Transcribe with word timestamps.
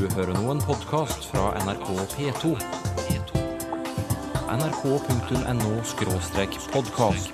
Du 0.00 0.06
hører 0.14 0.32
nå 0.32 0.48
en 0.48 0.60
podkast 0.64 1.26
fra 1.28 1.50
NRK 1.60 1.88
P2. 2.14 2.56
nrk.no-podkast. 4.48 7.28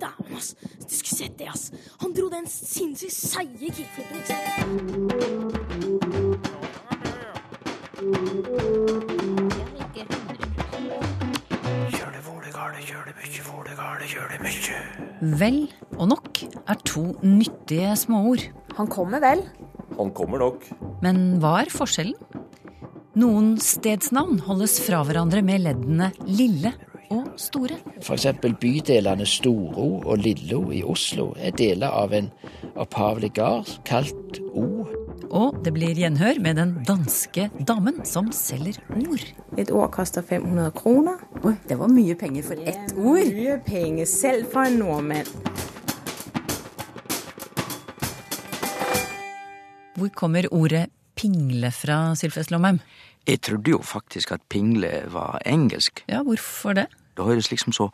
Dæven, 0.00 0.32
ass. 0.36 0.56
Du 0.80 0.94
skulle 0.96 1.18
sett 1.18 1.38
det, 1.38 1.48
ass. 1.52 1.72
Han 2.00 2.12
dro 2.16 2.28
den 2.32 2.46
sinnssykt 2.48 3.12
seige 3.12 3.68
kickflipen, 3.68 4.16
ikke 4.16 4.32
sant? 4.32 4.80
Vel 15.44 15.68
og 15.98 16.08
nok 16.08 16.42
er 16.64 16.74
to 16.88 17.12
nyttige 17.20 17.96
småord. 17.96 18.38
Han 18.78 18.86
kommer 18.88 19.20
vel? 19.20 19.44
Han 19.98 20.10
kommer 20.16 20.42
nok. 20.42 20.66
Men 21.04 21.38
hva 21.42 21.60
er 21.62 21.72
forskjellen? 21.72 22.16
Noen 23.14 23.54
stedsnavn 23.62 24.40
holdes 24.42 24.80
fra 24.82 25.04
hverandre 25.06 25.44
med 25.46 25.62
leddene 25.62 26.10
lille 26.26 26.72
og 27.14 27.28
store. 27.38 27.76
F.eks. 28.00 28.26
bydelene 28.60 29.26
Storo 29.28 30.00
og 30.02 30.18
Lillo 30.18 30.64
i 30.74 30.82
Oslo 30.82 31.30
er 31.38 31.54
deler 31.54 31.94
av 31.94 32.14
en 32.16 32.30
opphavlig 32.74 33.30
gard 33.36 33.70
kalt 33.86 34.40
O. 34.50 34.66
Og 35.34 35.60
det 35.66 35.72
blir 35.74 35.98
gjenhør 35.98 36.38
med 36.42 36.58
den 36.58 36.74
danske 36.86 37.48
damen 37.66 38.02
som 38.06 38.30
selger 38.34 38.78
ord. 38.98 39.24
Et 39.58 39.70
ord 39.70 39.90
koster 39.94 40.22
500 40.26 40.74
kroner. 40.78 41.22
Oi, 41.42 41.54
det 41.68 41.78
var 41.78 41.90
mye 41.90 42.18
penger 42.18 42.46
for 42.50 42.66
ett 42.66 42.94
ord. 42.98 43.30
Mye 43.30 43.58
penger, 43.66 44.10
selv 44.10 44.50
for 44.52 44.66
en 44.66 44.78
nordmann. 44.82 45.30
Hvor 50.04 50.12
kommer 50.12 50.44
ordet 50.52 50.90
pingle 51.16 51.70
fra, 51.72 52.12
Sylfest 52.12 52.50
Lomheim? 52.52 52.76
Jeg 53.24 53.40
trodde 53.40 53.70
jo 53.72 53.78
faktisk 53.80 54.34
at 54.34 54.42
pingle 54.52 54.90
var 55.08 55.38
engelsk. 55.48 56.02
Ja, 56.12 56.18
hvorfor 56.26 56.76
det? 56.76 56.90
Det 57.16 57.24
høres 57.24 57.48
liksom 57.48 57.72
så 57.72 57.86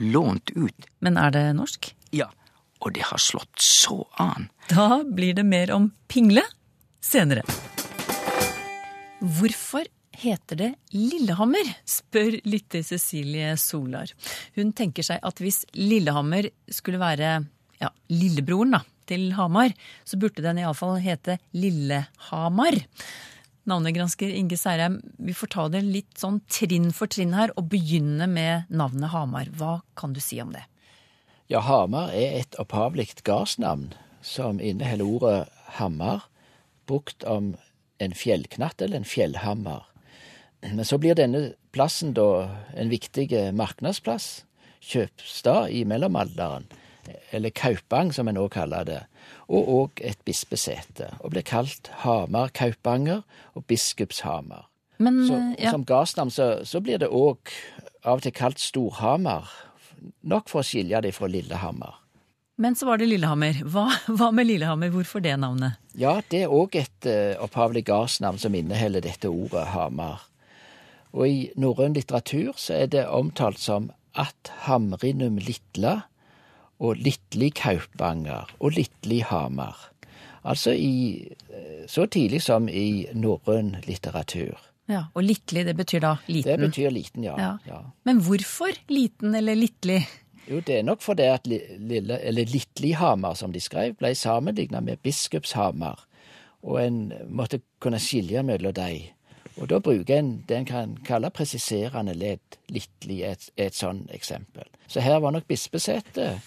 lånt 0.00 0.48
ut. 0.56 0.88
Men 1.04 1.20
er 1.20 1.34
det 1.34 1.42
norsk? 1.58 1.90
Ja, 2.16 2.30
og 2.80 2.96
det 2.96 3.04
har 3.10 3.20
slått 3.20 3.60
så 3.60 3.98
an. 4.16 4.48
Da 4.72 5.02
blir 5.04 5.36
det 5.36 5.44
mer 5.44 5.74
om 5.76 5.90
pingle 6.08 6.46
senere. 7.04 7.44
Hvorfor 9.20 9.84
heter 10.24 10.62
det 10.64 10.72
Lillehammer? 10.96 11.74
spør 11.84 12.40
lytter 12.48 12.80
Cecilie 12.80 13.58
Solar. 13.60 14.16
Hun 14.56 14.72
tenker 14.72 15.04
seg 15.04 15.20
at 15.20 15.44
hvis 15.44 15.66
Lillehammer 15.76 16.48
skulle 16.72 17.04
være 17.04 17.42
ja, 17.76 17.92
lillebroren 18.08 18.78
da, 18.78 18.86
til 19.08 19.32
Hamar, 19.38 19.74
så 20.04 20.20
burde 20.20 20.44
den 20.44 20.60
iallfall 20.62 20.98
hete 21.02 21.38
Lillehamar. 21.56 22.78
Navnegransker 23.68 24.32
Inge 24.32 24.56
Særheim, 24.56 25.00
vi 25.20 25.34
får 25.36 25.52
ta 25.52 25.66
det 25.72 25.82
litt 25.84 26.16
sånn 26.16 26.40
trinn 26.48 26.88
for 26.96 27.10
trinn 27.12 27.34
her, 27.36 27.52
og 27.60 27.68
begynne 27.72 28.28
med 28.30 28.70
navnet 28.72 29.12
Hamar. 29.12 29.50
Hva 29.58 29.80
kan 29.98 30.14
du 30.16 30.22
si 30.24 30.40
om 30.40 30.54
det? 30.56 30.64
Ja, 31.52 31.60
Hamar 31.64 32.12
er 32.16 32.40
et 32.42 32.56
opphavlig 32.60 33.10
gardsnavn 33.24 33.90
som 34.24 34.60
inneholder 34.60 35.08
ordet 35.08 35.38
hammer, 35.78 36.24
brukt 36.88 37.24
om 37.24 37.54
en 38.00 38.16
fjellknatt 38.16 38.82
eller 38.84 39.00
en 39.00 39.08
fjellhammer. 39.08 39.84
Men 40.62 40.84
så 40.84 40.98
blir 40.98 41.16
denne 41.18 41.52
plassen 41.72 42.14
da 42.16 42.48
en 42.74 42.90
viktig 42.90 43.30
marknadsplass, 43.56 44.44
kjøpstad 44.80 45.72
i 45.74 45.84
mellomalderen, 45.88 46.66
eller 47.30 47.50
Kaupang 47.50 48.12
som 48.14 48.28
en 48.28 48.40
òg 48.40 48.50
kaller 48.56 48.86
det, 48.88 49.02
og 49.48 49.68
òg 49.74 50.02
et 50.04 50.18
bispesete, 50.26 51.12
og 51.20 51.32
blir 51.34 51.46
kalt 51.46 51.90
Hamar 52.04 52.52
Kaupanger 52.54 53.22
og 53.54 53.66
Biskupshamar. 53.66 54.66
Men, 54.98 55.26
Så, 55.26 55.34
eh, 55.34 55.64
ja. 55.64 55.70
Som 55.70 55.84
gardsnavn 55.84 56.30
så, 56.30 56.64
så 56.64 56.80
blir 56.80 56.98
det 56.98 57.08
òg 57.08 57.38
av 58.04 58.18
og 58.18 58.22
til 58.22 58.32
kalt 58.34 58.58
Storhamar, 58.58 59.48
nok 60.22 60.48
for 60.50 60.62
å 60.62 60.66
skilje 60.66 61.00
det 61.02 61.14
fra 61.14 61.28
Lillehammer. 61.30 61.94
Men 62.58 62.74
så 62.74 62.88
var 62.88 62.98
det 62.98 63.06
Lillehammer. 63.06 63.60
Hva, 63.70 63.86
hva 64.18 64.32
med 64.34 64.48
Lillehammer? 64.48 64.90
Hvorfor 64.90 65.22
det 65.22 65.36
navnet? 65.38 65.78
Ja, 65.94 66.16
det 66.30 66.42
er 66.44 66.54
òg 66.54 66.74
et 66.78 67.06
uh, 67.06 67.38
opphavlig 67.44 67.84
gardsnavn 67.86 68.40
som 68.42 68.56
inneholder 68.58 69.04
dette 69.04 69.30
ordet 69.30 69.68
Hamar. 69.74 70.24
Og 71.14 71.28
i 71.28 71.38
norrøn 71.56 71.94
litteratur 71.96 72.58
så 72.58 72.80
er 72.82 72.90
det 72.90 73.06
omtalt 73.06 73.62
som 73.62 73.92
at 74.18 74.50
Hamrinum 74.66 75.38
Litla 75.38 76.08
og 76.80 76.96
Litli 77.02 77.50
Kaupanger 77.50 78.50
og 78.60 78.72
Litli 78.76 79.20
Hamar. 79.26 79.76
Altså 80.44 80.72
i 80.72 81.26
eh, 81.50 81.84
så 81.90 82.06
tidlig 82.06 82.40
som 82.42 82.68
i 82.68 83.06
norrøn 83.14 83.76
litteratur. 83.86 84.56
Ja, 84.88 85.02
Og 85.14 85.22
Litli, 85.22 85.64
det 85.66 85.74
betyr 85.76 86.00
da 86.00 86.14
liten. 86.32 86.48
Det 86.48 86.58
betyr 86.70 86.90
liten, 86.94 87.24
ja. 87.26 87.34
Ja. 87.36 87.50
ja. 87.66 87.80
Men 88.08 88.22
hvorfor 88.24 88.72
liten 88.88 89.34
eller 89.34 89.54
Litli? 89.58 89.98
Jo, 90.48 90.62
det 90.64 90.78
er 90.78 90.82
nok 90.86 91.02
fordi 91.04 91.26
at 91.28 91.44
li- 91.46 91.76
lille, 91.76 92.16
eller 92.24 92.44
Litlihamar, 92.48 93.34
som 93.36 93.52
de 93.52 93.60
skrev, 93.60 93.98
ble 94.00 94.14
sammenlignet 94.16 94.80
med 94.86 94.96
Biskupshamar, 95.04 96.06
og 96.62 96.78
en 96.80 97.12
måtte 97.28 97.60
kunne 97.84 98.00
skilje 98.00 98.40
mellom 98.42 98.72
dem. 98.72 99.10
Og 99.60 99.68
da 99.68 99.78
bruker 99.82 100.16
en 100.22 100.30
det 100.48 100.56
en 100.56 100.64
kan 100.64 100.96
kalle 101.04 101.28
presiserende 101.34 102.14
ledd. 102.16 102.56
Litli 102.72 103.20
er 103.26 103.36
et, 103.36 103.50
et 103.58 103.74
sånn 103.76 104.06
eksempel. 104.14 104.64
Så 104.88 105.04
her 105.04 105.18
var 105.20 105.34
nok 105.36 105.44
bispesetet 105.50 106.40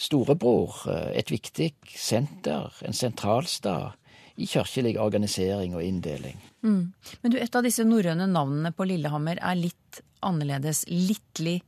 storebror, 0.00 0.82
eh, 0.88 1.18
et 1.20 1.30
viktig 1.32 1.72
senter, 1.94 2.72
en 2.86 2.96
sentralstad 2.96 3.96
i 4.40 4.46
kirkelig 4.48 4.96
organisering 5.00 5.74
og 5.76 5.84
inndeling. 5.84 6.38
Mm. 6.64 6.92
Men 7.22 7.32
du, 7.32 7.36
et 7.40 7.56
av 7.56 7.64
disse 7.66 7.84
norrøne 7.84 8.28
navnene 8.30 8.72
på 8.72 8.86
Lillehammer 8.88 9.40
er 9.40 9.58
litt 9.58 10.00
annerledes. 10.24 10.86
Litli 10.88 11.60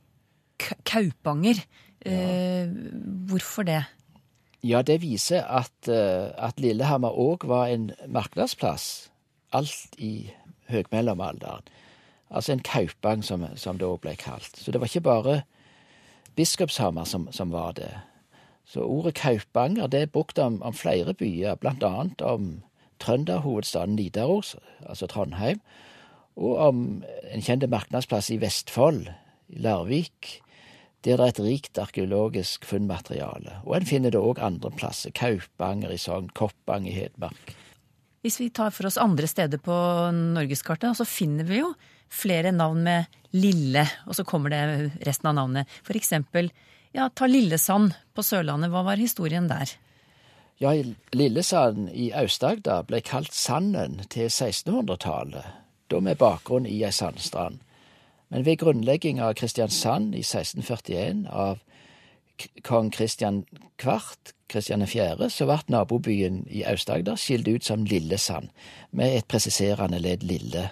Kaupanger. 0.57 0.79
Kaupanger. 0.87 1.63
Eh, 2.05 2.69
hvorfor 3.29 3.65
det? 3.67 3.83
Ja, 4.63 4.81
det 4.81 5.01
viser 5.01 5.43
at, 5.43 5.87
eh, 5.87 6.31
at 6.37 6.59
Lillehammer 6.59 7.11
òg 7.11 7.45
var 7.47 7.67
en 7.67 7.91
markedsplass, 8.07 9.09
alt 9.51 9.97
i 9.97 10.31
høgmellomalderen. 10.71 11.67
Altså 12.31 12.53
en 12.53 12.63
kaupang, 12.65 13.23
som, 13.23 13.45
som 13.55 13.77
det 13.77 13.85
òg 13.87 14.01
ble 14.01 14.15
kalt. 14.17 14.55
Så 14.57 14.71
det 14.71 14.81
var 14.81 14.89
ikke 14.89 15.05
bare 15.05 15.41
Biskupshamar 16.35 17.05
som, 17.05 17.27
som 17.31 17.51
var 17.51 17.75
det. 17.77 17.91
Så 18.73 18.81
ordet 18.89 19.19
kaupanger 19.19 19.89
det 19.91 19.99
er 20.01 20.13
brukt 20.13 20.39
om, 20.41 20.57
om 20.65 20.73
flere 20.73 21.13
byer, 21.13 21.59
annet 21.61 22.21
om 22.25 22.63
trønderhovedstaden 23.03 23.97
Nidaros, 23.99 24.55
altså 24.81 25.07
Trondheim, 25.11 25.59
og 26.33 26.57
om 26.57 26.79
en 27.29 27.43
kjent 27.45 27.67
markedsplass 27.69 28.31
i 28.33 28.39
Vestfold, 28.41 29.11
i 29.53 29.61
Larvik, 29.61 30.39
der 31.03 31.19
det 31.19 31.25
er 31.25 31.33
et 31.33 31.41
rikt 31.43 31.77
arkeologisk 31.77 32.65
funnmateriale. 32.65 33.59
Og 33.67 33.75
en 33.77 33.85
finner 33.85 34.13
det 34.13 34.21
òg 34.23 34.39
andre 34.41 34.71
plasser, 34.71 35.11
Kaupanger 35.11 35.91
i 35.91 35.99
Sogn, 35.99 36.31
Koppang 36.33 36.87
i 36.87 36.95
Hedmark. 36.95 37.53
Hvis 38.23 38.39
vi 38.39 38.47
tar 38.55 38.71
for 38.71 38.87
oss 38.87 38.97
andre 38.97 39.27
steder 39.27 39.59
på 39.59 39.75
norgeskartet, 40.15 40.95
så 40.95 41.05
finner 41.05 41.45
vi 41.45 41.59
jo 41.59 41.73
flere 42.13 42.53
navn 42.55 42.85
med 42.87 43.17
Lille, 43.35 43.83
og 44.07 44.15
så 44.15 44.23
kommer 44.23 44.53
det 44.53 44.63
resten 45.03 45.27
av 45.27 45.35
navnet. 45.41 45.67
For 45.83 45.99
eksempel, 45.99 46.49
ja, 46.93 47.09
ta 47.09 47.27
Lillesand 47.27 47.93
på 48.13 48.23
Sørlandet. 48.23 48.71
Hva 48.73 48.83
var 48.85 49.01
historien 49.01 49.49
der? 49.49 49.73
Ja, 50.61 50.73
Lillesand 51.11 51.89
i 51.89 52.11
Aust-Agder 52.15 52.85
ble 52.87 53.01
kalt 53.01 53.33
Sanden 53.33 53.99
til 54.13 54.29
1600-tallet, 54.29 55.49
da 55.91 55.99
med 55.99 56.19
bakgrunn 56.21 56.69
i 56.69 56.83
ei 56.85 56.93
sandstrand. 56.93 57.59
Men 58.29 58.45
ved 58.45 58.61
grunnlegging 58.61 59.19
av 59.21 59.35
Kristiansand 59.37 60.15
i 60.15 60.23
1641 60.23 61.25
av 61.29 61.59
kong 62.65 62.89
Kristian 62.93 63.43
Kvart, 63.77 64.33
Kristian 64.49 64.85
4., 64.87 65.29
så 65.29 65.49
ble 65.49 65.59
nabobyen 65.73 66.43
i 66.49 66.63
Aust-Agder 66.69 67.17
skilt 67.19 67.49
ut 67.49 67.65
som 67.65 67.85
Lillesand, 67.85 68.49
med 68.91 69.17
et 69.17 69.27
presiserende 69.27 69.99
ledd 70.01 70.23
Lille. 70.23 70.69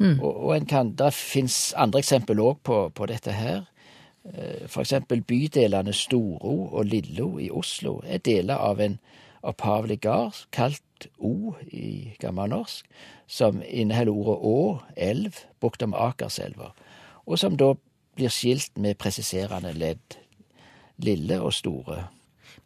Og, 0.00 0.32
og 0.32 0.56
en 0.56 0.66
kan, 0.66 0.90
Det 0.98 1.12
fins 1.14 1.74
andre 1.76 2.02
eksempel 2.02 2.40
òg 2.42 2.58
på, 2.62 2.88
på 2.90 3.06
dette 3.06 3.32
her. 3.32 3.62
Eh, 4.24 4.64
eksempel 4.80 5.20
bydelene 5.20 5.92
Storo 5.92 6.54
og 6.72 6.86
Lillo 6.88 7.34
i 7.42 7.50
Oslo 7.52 7.98
er 8.08 8.22
deler 8.24 8.56
av 8.56 8.80
en 8.80 8.96
opphavlig 9.44 9.98
gard 10.00 10.46
kalt 10.54 10.80
O 11.20 11.52
i 11.68 12.14
gammelnorsk, 12.22 12.86
som 13.28 13.60
inneholder 13.60 14.14
ordet 14.14 14.36
å, 14.48 14.58
elv, 14.96 15.40
brukt 15.60 15.82
om 15.84 15.92
Akerselva, 15.92 16.70
og 17.28 17.36
som 17.40 17.58
da 17.60 17.74
blir 18.16 18.32
skilt 18.32 18.78
med 18.80 18.96
presiserende 18.96 19.74
ledd, 19.76 20.16
lille 21.04 21.36
og 21.44 21.52
store. 21.52 22.06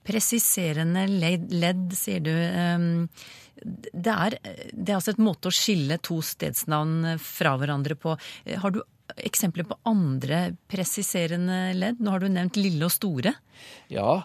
Presiserende 0.07 1.09
ledd, 1.11 1.49
ledd 1.51 1.97
sier 1.99 2.23
du. 2.23 2.31
Ehm, 2.31 3.09
Det 3.59 4.13
er, 4.13 4.37
det 4.71 4.93
er 4.93 4.95
altså 4.95 5.11
et 5.17 5.19
måte 5.19 5.51
å 5.51 5.51
skille 5.51 5.97
to 5.99 6.21
stedsnavn 6.23 7.19
fra 7.19 7.57
hverandre 7.59 7.97
på. 7.99 8.15
Har 8.63 8.71
du 8.71 8.79
eksempler 9.17 9.67
på 9.69 9.79
andre 9.89 10.53
presiserende 10.71 11.73
ledd? 11.77 12.03
Nå 12.03 12.15
har 12.15 12.23
du 12.23 12.29
nevnt 12.33 12.59
lille 12.61 12.87
og 12.87 12.95
store. 12.95 13.35
Ja, 13.93 14.23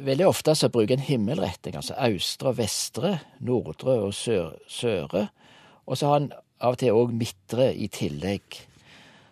Veldig 0.00 0.24
ofte 0.26 0.54
så 0.56 0.70
bruker 0.72 0.96
en 0.96 1.04
himmelretting, 1.04 1.74
altså 1.76 1.96
austre 2.00 2.52
og 2.52 2.58
vestre, 2.60 3.10
nordre 3.44 3.98
og 4.06 4.14
sør, 4.16 4.54
søre. 4.72 5.26
Og 5.84 5.98
så 5.98 6.08
har 6.08 6.22
en 6.22 6.30
av 6.64 6.76
og 6.76 6.80
til 6.80 6.96
òg 6.96 7.12
midtre 7.12 7.68
i 7.74 7.88
tillegg. 7.92 8.56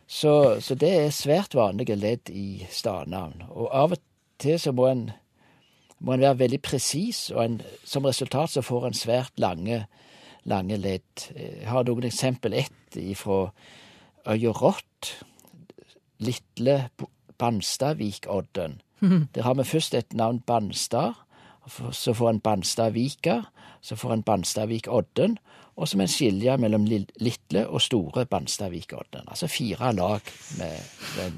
Så, 0.06 0.60
så 0.60 0.76
det 0.76 0.90
er 0.98 1.14
svært 1.16 1.56
vanlige 1.56 1.96
ledd 1.96 2.28
i 2.28 2.66
stadnavn. 2.70 3.46
Og 3.48 3.70
av 3.72 3.96
og 3.96 4.02
til 4.42 4.58
så 4.60 4.74
må 4.76 4.90
en, 4.90 5.06
må 6.04 6.14
en 6.14 6.26
være 6.26 6.42
veldig 6.42 6.60
presis, 6.66 7.30
og 7.32 7.40
en, 7.46 7.56
som 7.88 8.04
resultat 8.04 8.52
så 8.52 8.64
får 8.64 8.90
en 8.90 8.98
svært 8.98 9.40
lange, 9.40 9.86
lange 10.44 10.76
ledd. 10.76 11.28
Jeg 11.32 11.70
har 11.70 11.88
noen 11.88 12.10
eksempel. 12.10 12.58
Ett 12.66 13.00
ifra 13.00 13.46
øya 14.26 14.50
Rått. 14.50 15.24
Litle 16.18 16.88
Banstadvikodden. 17.38 18.80
Der 19.34 19.42
har 19.42 19.54
vi 19.54 19.64
først 19.64 19.94
et 19.94 20.12
navn 20.12 20.40
Banstad. 20.40 21.12
Så 21.92 22.12
får 22.12 22.30
en 22.30 22.40
Banstadvika, 22.40 23.40
så 23.80 23.96
får 23.96 24.12
en 24.12 24.22
Banstadvikodden, 24.22 25.38
og 25.76 25.88
så 25.88 25.96
må 25.96 26.04
en 26.04 26.08
skilje 26.12 26.56
mellom 26.60 26.84
Litle 27.16 27.68
og 27.68 27.80
Store 27.80 28.26
Banstadvikodden. 28.26 29.24
Altså 29.28 29.46
fire 29.46 29.92
lag 29.94 30.20
med, 30.58 30.76
med 31.16 31.32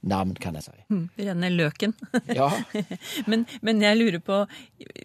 navn, 0.00 0.32
kan 0.40 0.56
jeg 0.56 0.64
si. 0.64 0.76
Mm, 0.92 1.06
renne 1.26 1.50
løken. 1.52 1.94
Ja. 2.40 2.48
men, 3.30 3.44
men, 3.64 3.80
jeg 3.84 3.98
lurer 3.98 4.20
på, 4.24 4.42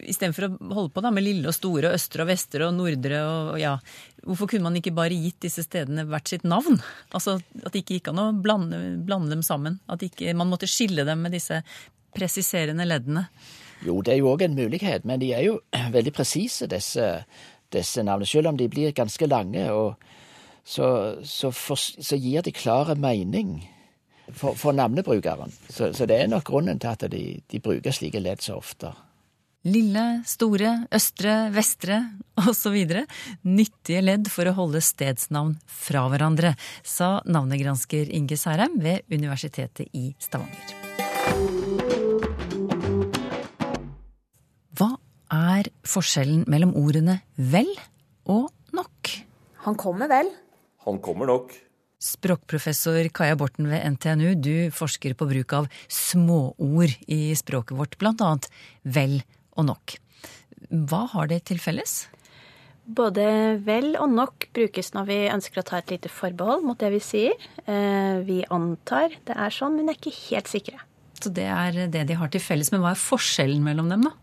istedenfor 0.06 0.48
å 0.48 0.52
holde 0.78 0.94
på 0.94 1.04
da 1.04 1.12
med 1.14 1.26
lille 1.26 1.50
og 1.50 1.56
store 1.58 1.90
og 1.90 1.98
østre 1.98 2.24
og 2.24 2.30
vestre 2.30 2.68
og 2.68 2.76
nordre 2.78 3.22
og 3.26 3.58
ja, 3.60 3.74
hvorfor 4.26 4.50
kunne 4.52 4.70
man 4.70 4.80
ikke 4.80 4.94
bare 4.96 5.18
gitt 5.18 5.42
disse 5.48 5.66
stedene 5.66 6.06
hvert 6.10 6.32
sitt 6.32 6.46
navn? 6.48 6.80
Altså 7.16 7.38
At 7.64 7.74
det 7.74 7.84
ikke 7.84 8.00
gikk 8.00 8.12
an 8.14 8.24
å 8.24 8.30
blande, 8.36 8.80
blande 9.06 9.34
dem 9.34 9.44
sammen? 9.46 9.80
At 9.92 10.06
ikke, 10.06 10.34
man 10.38 10.52
måtte 10.52 10.70
skille 10.70 11.08
dem 11.08 11.26
med 11.26 11.36
disse 11.36 11.62
presiserende 12.16 12.88
leddene? 12.88 13.28
Jo, 13.86 14.00
det 14.02 14.16
er 14.16 14.22
jo 14.22 14.32
òg 14.32 14.46
en 14.46 14.58
mulighet, 14.58 15.06
men 15.06 15.22
de 15.22 15.34
er 15.36 15.48
jo 15.50 15.60
veldig 15.98 16.14
presise, 16.16 16.70
disse, 16.72 17.10
disse 17.74 18.06
navnene. 18.06 18.30
Selv 18.30 18.54
om 18.54 18.60
de 18.60 18.70
blir 18.72 18.96
ganske 18.96 19.30
lange, 19.30 19.66
så, 20.66 20.88
så, 21.24 21.52
for, 21.52 21.78
så, 21.78 22.18
gir 22.18 22.46
de 22.46 22.56
klare 22.56 22.96
mening 22.98 23.60
for, 24.34 24.56
for 24.58 24.76
navnebrukeren. 24.76 25.52
Så, 25.70 25.92
så, 25.94 26.06
det 26.10 26.22
er 26.22 26.32
nok 26.32 26.46
grunnen 26.48 26.80
til 26.82 26.92
at 26.92 27.06
de, 27.12 27.26
de 27.52 27.62
bruker 27.64 27.96
slike 27.96 28.22
ledd 28.24 28.44
så 28.46 28.58
ofte. 28.60 28.94
Lille, 29.66 30.22
store, 30.30 30.86
østre, 30.94 31.50
vestre 31.54 31.98
osv. 32.38 32.76
Nyttige 33.50 34.04
ledd 34.04 34.30
for 34.30 34.46
å 34.46 34.54
holde 34.60 34.82
stedsnavn 34.86 35.56
fra 35.66 36.06
hverandre, 36.12 36.54
sa 36.86 37.18
navnegransker 37.26 38.12
Inge 38.14 38.38
Særheim 38.38 38.78
ved 38.84 39.02
Universitetet 39.10 39.90
i 39.98 40.12
Stavanger. 40.22 40.76
Hva 44.78 44.92
er 45.34 45.72
forskjellen 45.88 46.46
mellom 46.52 46.76
ordene 46.78 47.24
vel 47.34 47.72
og 48.30 48.52
nok? 48.76 49.16
Han 49.66 49.78
kommer 49.82 50.12
vel. 50.12 50.30
Han 50.86 51.02
kommer 51.02 51.32
nok. 51.32 51.65
Språkprofessor 52.06 53.08
Kaja 53.16 53.36
Borten 53.40 53.70
ved 53.72 53.82
NTNU, 53.96 54.36
du 54.38 54.72
forsker 54.74 55.16
på 55.18 55.26
bruk 55.30 55.54
av 55.58 55.70
småord 55.90 56.94
i 57.10 57.34
språket 57.38 57.78
vårt, 57.78 57.98
bl.a. 58.02 58.36
vel 58.84 59.22
og 59.58 59.72
nok. 59.72 59.96
Hva 60.70 61.06
har 61.16 61.32
det 61.32 61.46
til 61.50 61.62
felles? 61.62 62.04
Både 62.86 63.26
vel 63.66 63.96
og 63.98 64.12
nok 64.14 64.46
brukes 64.54 64.92
når 64.94 65.08
vi 65.10 65.18
ønsker 65.34 65.64
å 65.64 65.66
ta 65.66 65.80
et 65.80 65.96
lite 65.96 66.12
forbehold 66.14 66.62
mot 66.68 66.78
det 66.78 66.92
vi 66.94 67.02
sier. 67.02 67.48
Eh, 67.66 68.22
vi 68.28 68.44
antar 68.54 69.16
det 69.26 69.34
er 69.34 69.56
sånn, 69.56 69.80
men 69.80 69.90
er 69.90 69.98
ikke 69.98 70.14
helt 70.28 70.52
sikre. 70.52 70.84
Så 71.18 71.32
det 71.34 71.48
er 71.50 71.88
det 71.90 72.06
de 72.06 72.20
har 72.20 72.30
til 72.30 72.44
felles. 72.44 72.70
Men 72.70 72.86
hva 72.86 72.94
er 72.94 73.02
forskjellen 73.02 73.66
mellom 73.66 73.90
dem, 73.90 74.06
da? 74.06 74.14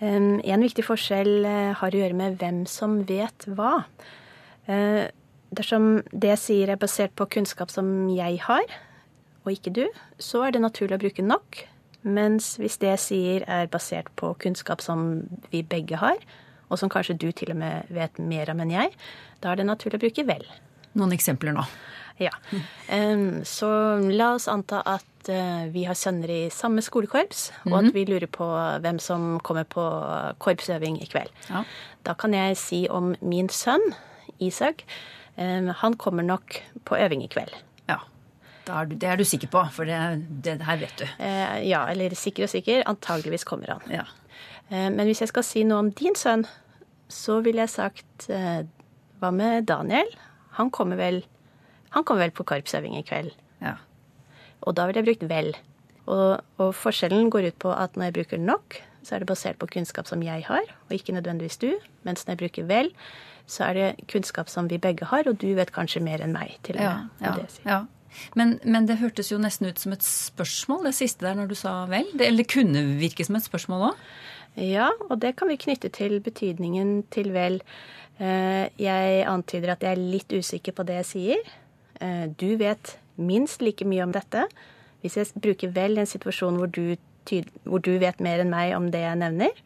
En 0.00 0.62
viktig 0.62 0.86
forskjell 0.86 1.32
eh, 1.44 1.76
har 1.76 1.92
å 1.92 2.00
gjøre 2.00 2.16
med 2.16 2.40
hvem 2.40 2.64
som 2.70 3.02
vet 3.04 3.44
hva. 3.52 3.82
Dersom 5.54 6.02
det 6.12 6.34
jeg 6.34 6.42
sier 6.42 6.72
er 6.72 6.80
basert 6.80 7.14
på 7.16 7.28
kunnskap 7.38 7.72
som 7.72 8.08
jeg 8.12 8.40
har, 8.44 8.76
og 9.44 9.52
ikke 9.54 9.72
du, 9.72 9.84
så 10.20 10.44
er 10.44 10.54
det 10.54 10.64
naturlig 10.64 10.98
å 10.98 11.02
bruke 11.02 11.24
nok. 11.24 11.62
Mens 12.04 12.56
hvis 12.60 12.78
det 12.82 12.92
jeg 12.92 13.04
sier 13.04 13.46
er 13.50 13.70
basert 13.72 14.10
på 14.20 14.34
kunnskap 14.42 14.84
som 14.84 15.24
vi 15.52 15.64
begge 15.66 15.98
har, 16.00 16.20
og 16.68 16.80
som 16.80 16.92
kanskje 16.92 17.16
du 17.16 17.30
til 17.32 17.54
og 17.54 17.60
med 17.62 17.88
vet 17.92 18.18
mer 18.20 18.50
om 18.52 18.60
enn 18.60 18.74
jeg, 18.74 18.92
da 19.40 19.52
er 19.52 19.60
det 19.60 19.70
naturlig 19.70 19.98
å 19.98 20.04
bruke 20.04 20.26
vel. 20.28 20.44
Noen 20.98 21.14
eksempler 21.16 21.56
nå? 21.56 21.64
Ja. 22.18 22.32
Så 23.46 23.68
la 24.10 24.32
oss 24.34 24.48
anta 24.50 24.82
at 24.84 25.06
Eh, 25.28 25.64
vi 25.72 25.84
har 25.84 25.94
sønner 25.94 26.30
i 26.30 26.40
samme 26.50 26.82
skolekorps, 26.84 27.50
og 27.66 27.74
at 27.78 27.88
mhm. 27.88 27.94
vi 27.94 28.04
lurer 28.08 28.30
på 28.32 28.46
hvem 28.82 28.98
som 29.02 29.36
kommer 29.44 29.66
på 29.68 29.84
korpsøving 30.40 31.00
i 31.02 31.08
kveld. 31.10 31.32
Ja. 31.50 31.64
Da 32.06 32.14
kan 32.18 32.34
jeg 32.34 32.56
si 32.56 32.86
om 32.90 33.14
min 33.20 33.50
sønn, 33.52 33.84
Isak, 34.40 34.84
han 35.38 35.94
kommer 36.00 36.26
nok 36.26 36.56
på 36.88 36.96
øving 36.98 37.22
i 37.22 37.28
kveld. 37.30 37.52
Ja. 37.86 38.00
Er 38.68 38.88
du, 38.88 38.96
det 38.98 39.08
er 39.08 39.20
du 39.20 39.24
sikker 39.24 39.50
på, 39.52 39.62
for 39.72 39.86
det, 39.88 39.98
det, 40.44 40.56
her 40.66 40.80
vet 40.80 40.96
du. 40.98 41.04
Eh, 41.22 41.60
ja, 41.68 41.84
eller 41.92 42.16
sikker 42.18 42.48
og 42.48 42.50
sikker. 42.52 42.82
Antageligvis 42.90 43.46
kommer 43.48 43.76
han. 43.76 43.84
Ja. 43.92 44.06
Men 44.68 45.06
hvis 45.08 45.22
jeg 45.22 45.30
skal 45.30 45.46
si 45.46 45.62
noe 45.64 45.78
om 45.80 45.92
din 45.96 46.18
sønn, 46.18 46.42
så 47.08 47.38
ville 47.40 47.62
jeg 47.64 47.72
sagt 47.72 48.26
hva 48.28 49.30
med 49.32 49.64
Daniel? 49.70 50.10
Han 50.58 50.72
kommer 50.74 50.98
vel, 50.98 51.22
han 51.94 52.04
kommer 52.04 52.26
vel 52.26 52.34
på 52.34 52.46
korpsøving 52.50 52.98
i 52.98 53.04
kveld. 53.06 53.30
Ja. 53.62 53.76
Og 54.66 54.76
da 54.76 54.88
ville 54.88 55.02
jeg 55.02 55.08
brukt 55.08 55.28
vel. 55.30 55.52
Og, 56.08 56.40
og, 56.58 56.70
forskjellen 56.76 57.30
går 57.32 57.50
ut 57.50 57.58
på 57.62 57.72
at 57.74 57.96
når 57.96 58.08
jeg 58.08 58.16
bruker 58.18 58.40
nok, 58.42 58.78
så 59.08 59.16
er 59.16 59.24
det 59.24 59.30
basert 59.30 59.58
på 59.60 59.70
kunnskap 59.72 60.08
som 60.10 60.22
jeg 60.22 60.44
har, 60.44 60.72
og 60.88 60.94
ikke 60.94 61.16
nødvendigvis 61.16 61.60
du. 61.62 61.70
Mens 62.04 62.26
når 62.26 62.34
jeg 62.34 62.42
bruker 62.44 62.68
vel, 62.68 62.90
så 63.48 63.70
er 63.70 63.78
det 63.78 64.08
kunnskap 64.12 64.50
som 64.52 64.68
vi 64.68 64.76
begge 64.78 65.08
har, 65.08 65.24
og 65.28 65.40
du 65.40 65.48
vet 65.56 65.72
kanskje 65.72 66.04
mer 66.04 66.20
enn 66.20 66.34
meg. 66.36 66.58
til 66.62 66.76
ja, 66.76 67.08
ja, 67.24 67.32
det 67.38 67.48
ja. 67.64 67.84
Men, 68.36 68.58
men, 68.64 68.86
det 68.88 68.98
hørtes 69.00 69.30
jo 69.32 69.38
nesten 69.40 69.68
ut 69.68 69.80
som 69.80 69.92
et 69.94 70.04
spørsmål, 70.04 70.88
det 70.88 70.94
siste 70.96 71.24
der 71.24 71.36
når 71.38 71.50
du 71.50 71.56
sa 71.58 71.72
vel. 71.88 72.08
Det, 72.12 72.26
eller 72.28 72.48
kunne 72.48 72.84
virke 73.00 73.24
som 73.24 73.38
et 73.38 73.46
spørsmål 73.46 73.90
òg? 73.90 74.02
Ja, 74.58 74.88
og 75.08 75.20
det 75.22 75.36
kan 75.38 75.50
vi 75.52 75.58
knytte 75.60 75.90
til 75.94 76.18
betydningen 76.24 77.04
til 77.14 77.30
vel. 77.34 77.60
Eh, 78.18 78.66
jeg 78.80 79.26
antyder 79.30 79.74
at 79.74 79.84
jeg 79.84 79.94
er 79.94 80.08
litt 80.16 80.32
usikker 80.34 80.74
på 80.74 80.86
det 80.88 81.02
jeg 81.02 81.10
sier. 81.12 81.52
Eh, 82.00 82.26
du 82.40 82.56
vet 82.60 82.96
minst 83.16 83.62
like 83.62 83.86
mye 83.86 84.02
om 84.06 84.14
dette. 84.14 84.48
Hvis 85.02 85.16
jeg 85.16 85.30
bruker 85.38 85.70
vel 85.74 85.96
i 85.96 86.02
en 86.02 86.10
situasjon 86.10 86.58
hvor 86.58 86.70
du, 86.74 86.96
hvor 87.64 87.82
du, 87.84 87.94
vet 88.00 88.20
mer 88.24 88.42
enn 88.42 88.52
meg 88.52 88.74
om 88.76 88.90
det 88.94 89.04
jeg 89.04 89.20
nevner, 89.20 89.62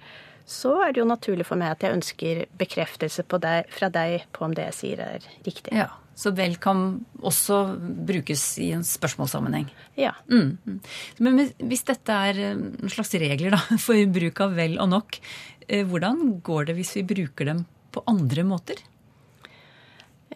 så 0.49 0.75
er 0.85 0.93
det 0.93 1.03
jo 1.03 1.09
naturlig 1.09 1.47
for 1.47 1.61
meg 1.61 1.75
at 1.75 1.85
jeg 1.85 1.97
ønsker 1.97 2.45
bekreftelse 2.59 3.25
deg, 3.43 3.69
fra 3.73 3.89
deg 3.93 4.27
på 4.35 4.47
om 4.47 4.55
det 4.57 4.67
jeg 4.71 4.79
sier 4.79 5.03
er 5.05 5.27
riktig. 5.47 5.75
Ja, 5.77 5.89
Så 6.15 6.35
vel 6.37 6.59
kan 6.61 7.07
også 7.23 7.79
brukes 7.79 8.59
i 8.61 8.73
en 8.77 8.85
spørsmålssammenheng? 8.85 9.71
Ja. 9.97 10.13
Mm. 10.29 10.59
mm. 10.65 10.81
Men 11.19 11.41
hvis 11.63 11.87
dette 11.89 12.13
er 12.13 12.41
en 12.53 12.93
slags 12.93 13.15
regler 13.15 13.55
da, 13.55 13.63
for 13.87 13.97
bruk 14.13 14.43
av 14.45 14.57
vel 14.59 14.79
og 14.83 14.91
nok, 14.93 15.21
eh, 15.69 15.87
hvordan 15.87 16.41
går 16.45 16.71
det 16.71 16.79
hvis 16.81 16.97
vi 16.99 17.07
bruker 17.15 17.53
dem 17.53 17.67
på 17.93 18.03
andre 18.11 18.45
måter? 18.45 18.83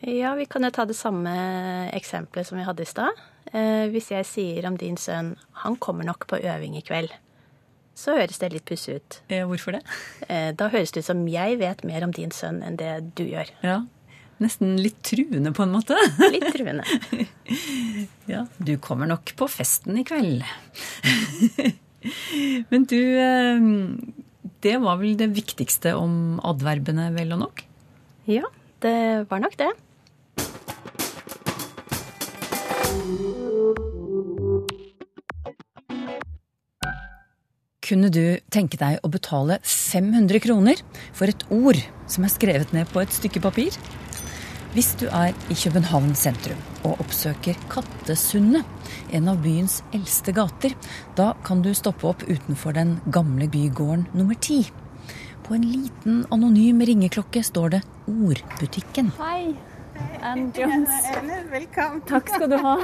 Ja, 0.04 0.34
vi 0.36 0.44
kan 0.46 0.64
jo 0.64 0.70
ta 0.70 0.84
det 0.84 0.96
samme 0.96 1.32
eksempelet 1.96 2.46
som 2.46 2.58
vi 2.60 2.66
hadde 2.66 2.84
i 2.84 2.88
stad. 2.88 3.16
Eh, 3.56 3.86
hvis 3.92 4.10
jeg 4.12 4.28
sier 4.28 4.66
om 4.68 4.76
din 4.76 4.98
sønn 5.00 5.36
'han 5.62 5.76
kommer 5.76 6.04
nok 6.04 6.26
på 6.28 6.36
øving 6.36 6.76
i 6.76 6.84
kveld', 6.84 7.14
så 7.94 8.18
høres 8.18 8.38
det 8.38 8.52
litt 8.52 8.66
pussig 8.68 8.96
ut. 8.96 9.20
Eh, 9.30 9.46
hvorfor 9.48 9.72
det? 9.72 9.82
Eh, 10.28 10.52
da 10.52 10.68
høres 10.68 10.92
det 10.92 11.00
ut 11.00 11.08
som 11.08 11.26
jeg 11.26 11.58
vet 11.58 11.84
mer 11.84 12.04
om 12.04 12.12
din 12.12 12.30
sønn 12.30 12.62
enn 12.62 12.76
det 12.76 13.14
du 13.14 13.24
gjør. 13.24 13.48
Ja, 13.62 13.86
Nesten 14.38 14.76
litt 14.76 15.00
truende, 15.00 15.48
på 15.56 15.62
en 15.62 15.72
måte. 15.72 15.96
Litt 16.34 16.52
truende. 16.52 16.84
ja, 18.34 18.46
du 18.58 18.76
kommer 18.76 19.08
nok 19.08 19.32
på 19.34 19.48
festen 19.48 19.96
i 19.96 20.04
kveld. 20.04 20.44
Men 22.70 22.84
du, 22.84 23.00
det 24.60 24.76
var 24.84 25.00
vel 25.00 25.16
det 25.16 25.30
viktigste 25.32 25.94
om 25.96 26.36
adverbene, 26.44 27.14
vel 27.16 27.32
og 27.32 27.46
nok? 27.46 27.64
Ja, 28.28 28.44
det 28.84 29.24
var 29.30 29.40
nok 29.40 29.56
det. 29.56 29.72
Kunne 37.86 38.08
du 38.10 38.40
tenke 38.50 38.78
deg 38.80 38.98
å 39.06 39.08
betale 39.12 39.60
500 39.62 40.40
kroner 40.42 40.80
for 41.14 41.30
et 41.30 41.44
ord 41.54 41.78
som 42.10 42.24
er 42.26 42.32
skrevet 42.34 42.72
ned 42.74 42.88
på 42.90 42.98
et 43.04 43.14
stykke 43.14 43.42
papir? 43.44 43.76
Hvis 44.74 44.90
du 44.98 45.06
er 45.06 45.30
i 45.48 45.56
København 45.56 46.10
sentrum 46.18 46.58
og 46.82 46.98
oppsøker 47.04 47.54
Kattesundet, 47.72 48.66
en 49.14 49.30
av 49.30 49.38
byens 49.44 49.78
eldste 49.94 50.34
gater, 50.36 50.74
da 51.16 51.30
kan 51.46 51.62
du 51.62 51.70
stoppe 51.78 52.10
opp 52.10 52.26
utenfor 52.26 52.74
den 52.76 52.98
gamle 53.14 53.46
bygården 53.54 54.08
nummer 54.18 54.36
ti. 54.36 54.64
På 55.46 55.54
en 55.54 55.64
liten, 55.70 56.24
anonym 56.34 56.82
ringeklokke 56.90 57.44
står 57.46 57.76
det 57.76 57.82
Ordbutikken. 58.10 59.14
Hei. 59.22 59.75
Anne 60.22 60.52
Jones. 60.56 60.90
Anne, 61.16 61.42
velkommen. 61.50 62.00
Takk 62.08 62.32
skal 62.34 62.50
du 62.50 62.56
ha. 62.62 62.78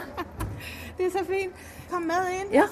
Det 0.99 1.09
er 1.09 1.15
så 1.15 1.25
fint. 1.27 1.65
Kom 1.91 2.07
med 2.09 2.29
inn. 2.37 2.53
Ja. 2.55 2.67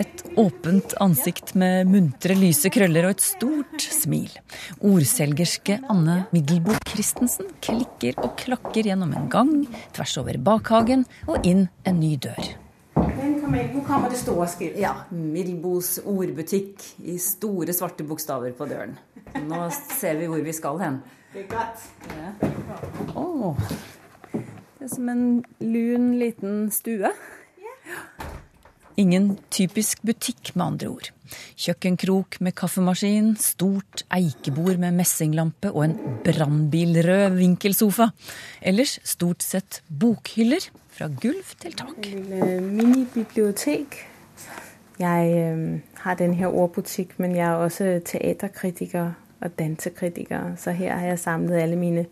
Et 0.00 0.22
åpent 0.40 0.94
ansikt 1.04 1.52
med 1.60 1.90
muntre, 1.92 2.32
lyse 2.38 2.70
krøller 2.72 3.10
og 3.10 3.18
et 3.18 3.24
stort 3.24 3.84
smil. 3.84 4.32
Ordselgerske 4.80 5.76
Anne 5.92 6.22
Middelboe 6.32 6.80
Christensen 6.88 7.52
klikker 7.64 8.16
og 8.24 8.32
klakker 8.40 8.88
gjennom 8.88 9.12
en 9.18 9.28
gang, 9.32 9.52
tvers 9.92 10.16
over 10.22 10.40
bakhagen 10.40 11.04
og 11.28 11.44
inn 11.44 11.66
en 11.84 12.00
ny 12.00 12.14
dør. 12.16 12.54
Hvor 12.96 13.84
kommer 13.84 14.08
det 14.08 14.20
stå 14.20 14.34
og 14.38 14.48
skrive? 14.48 14.80
Ja. 14.80 14.94
Middelbos 15.12 15.98
ordbutikk 16.08 16.80
i 17.04 17.18
store, 17.20 17.74
svarte 17.76 18.06
bokstaver 18.08 18.54
på 18.56 18.68
døren. 18.70 18.96
Nå 19.44 19.66
ser 19.74 20.16
vi 20.20 20.28
hvor 20.30 20.40
vi 20.44 20.54
skal 20.56 20.80
hen. 20.80 21.02
Det 21.32 21.40
er 21.40 21.48
godt. 21.48 21.80
Ja. 22.12 22.48
Oh. 23.16 23.56
Det 24.32 24.84
er 24.84 24.90
som 24.92 25.08
en 25.08 25.44
lun, 25.60 26.10
liten 26.20 26.66
stue. 26.70 27.08
Ingen 29.00 29.38
typisk 29.50 30.02
butikk, 30.04 30.50
med 30.56 30.66
andre 30.66 30.90
ord. 30.92 31.08
Kjøkkenkrok 31.56 32.36
med 32.44 32.52
kaffemaskin, 32.52 33.30
stort 33.40 34.04
eikebord 34.12 34.76
med 34.82 34.92
messinglampe 34.98 35.72
og 35.72 35.86
en 35.86 35.96
brannbilrød 36.26 37.38
vinkelsofa. 37.38 38.10
Ellers 38.60 38.98
stort 39.00 39.42
sett 39.42 39.80
bokhyller 39.88 40.68
fra 40.92 41.08
gulv 41.08 41.56
til 41.64 41.80
tak. 41.80 42.12
Minibibliotek. 42.60 44.02
Jeg 45.00 45.32
øh, 45.32 45.80
har 46.04 46.14
denne 46.14 46.48
ordbutikk, 46.48 47.16
men 47.16 47.36
jeg 47.36 47.48
er 47.48 47.64
også 47.64 48.00
teaterkritiker 48.04 49.14
og 49.42 49.58
dansekritiker. 49.58 50.56
Så 50.56 50.70
her 50.70 50.96
har 50.96 51.06
jeg 51.06 51.18
samlet 51.18 51.56
alle 51.56 51.76
mine 51.76 52.06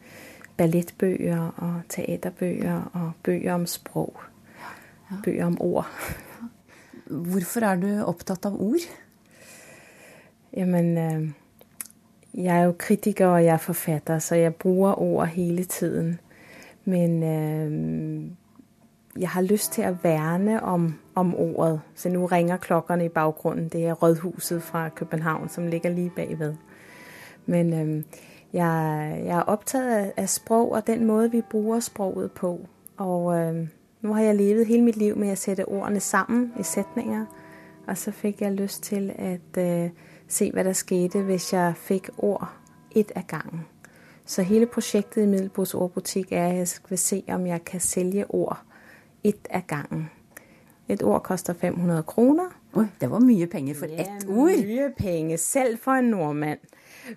ballettbøker 0.57 1.55
og 1.57 1.81
teaterbøker 1.89 2.91
og 2.93 3.13
bøker 3.23 3.53
om 3.53 3.67
språk. 3.67 4.31
Bøker 5.25 5.47
om 5.47 5.61
ord. 5.61 5.87
Hvorfor 7.07 7.61
er 7.61 7.77
du 7.77 7.89
opptatt 8.05 8.47
av 8.47 8.61
ord? 8.61 8.85
Jamen, 10.57 10.99
øh, 10.99 11.31
jeg 12.35 12.59
er 12.59 12.65
jo 12.65 12.75
kritiker 12.79 13.27
og 13.27 13.45
jeg 13.45 13.53
er 13.55 13.59
forfatter, 13.59 14.19
så 14.19 14.35
jeg 14.35 14.55
bruker 14.55 15.01
ord 15.01 15.27
hele 15.27 15.65
tiden. 15.65 16.21
Men 16.85 17.23
øh, 17.23 18.31
jeg 19.21 19.29
har 19.29 19.43
lyst 19.43 19.73
til 19.73 19.85
å 19.89 19.97
verne 20.03 20.63
om, 20.63 20.95
om 21.15 21.35
ordet. 21.35 21.81
Så 21.95 22.09
nå 22.09 22.27
ringer 22.27 22.57
klokkene 22.57 23.05
i 23.05 23.09
bakgrunnen. 23.09 23.69
Det 23.69 23.87
er 23.87 23.93
Rådhuset 23.93 24.63
fra 24.63 24.89
København 24.89 25.49
som 25.49 25.67
ligger 25.67 25.91
lige 25.91 26.13
bagved. 26.17 26.55
Men 27.51 27.73
øh, 27.73 28.03
jeg, 28.53 29.23
jeg, 29.25 29.39
er 29.39 29.43
opptatt 29.43 30.13
av 30.17 30.27
sprog 30.27 30.73
og 30.73 30.87
den 30.87 31.05
måde, 31.05 31.31
vi 31.31 31.41
bruker 31.41 31.81
sproget 31.81 32.33
på. 32.33 32.61
Og 32.97 33.39
øh, 33.39 33.67
nå 34.01 34.13
har 34.13 34.23
jeg 34.23 34.37
levet 34.37 34.67
hele 34.67 34.85
mitt 34.85 34.97
liv 34.97 35.17
med 35.17 35.33
å 35.33 35.35
sætte 35.35 35.69
ordene 35.69 36.01
sammen 36.01 36.53
i 36.61 36.63
sætninger. 36.63 37.25
Og 37.87 37.99
så 37.99 38.11
fikk 38.11 38.43
jeg 38.43 38.53
lyst 38.53 38.83
til 38.83 39.11
å 39.11 39.35
øh, 39.61 39.91
se 40.29 40.51
hva 40.55 40.63
der 40.63 40.79
skete, 40.79 41.23
hvis 41.27 41.53
jeg 41.53 41.75
fikk 41.77 42.11
ord 42.19 42.47
et 42.95 43.13
av 43.17 43.27
gangen. 43.27 43.67
Så 44.27 44.43
hele 44.43 44.67
projektet 44.67 45.23
i 45.23 45.27
Middelbos 45.27 45.75
Ordbutik 45.75 46.33
er 46.33 46.47
at 46.47 46.57
jeg 46.57 46.69
skal 46.69 46.99
se 46.99 47.23
om 47.29 47.47
jeg 47.47 47.65
kan 47.65 47.81
sælge 47.81 48.31
ord 48.31 48.63
et 49.25 49.49
av 49.51 49.63
gangen. 49.67 50.11
Et 50.89 51.03
ord 51.03 51.23
koster 51.23 51.55
500 51.55 52.03
kroner. 52.03 52.55
Oi, 52.75 52.87
det 53.01 53.11
var 53.11 53.19
mye 53.19 53.47
penger 53.47 53.75
for 53.75 53.87
ett 53.91 54.29
ord. 54.29 54.55
Mye 54.67 54.93
penger, 54.99 55.37
selv 55.37 55.79
for 55.79 55.93
en 55.99 56.05
nordmann. 56.15 56.59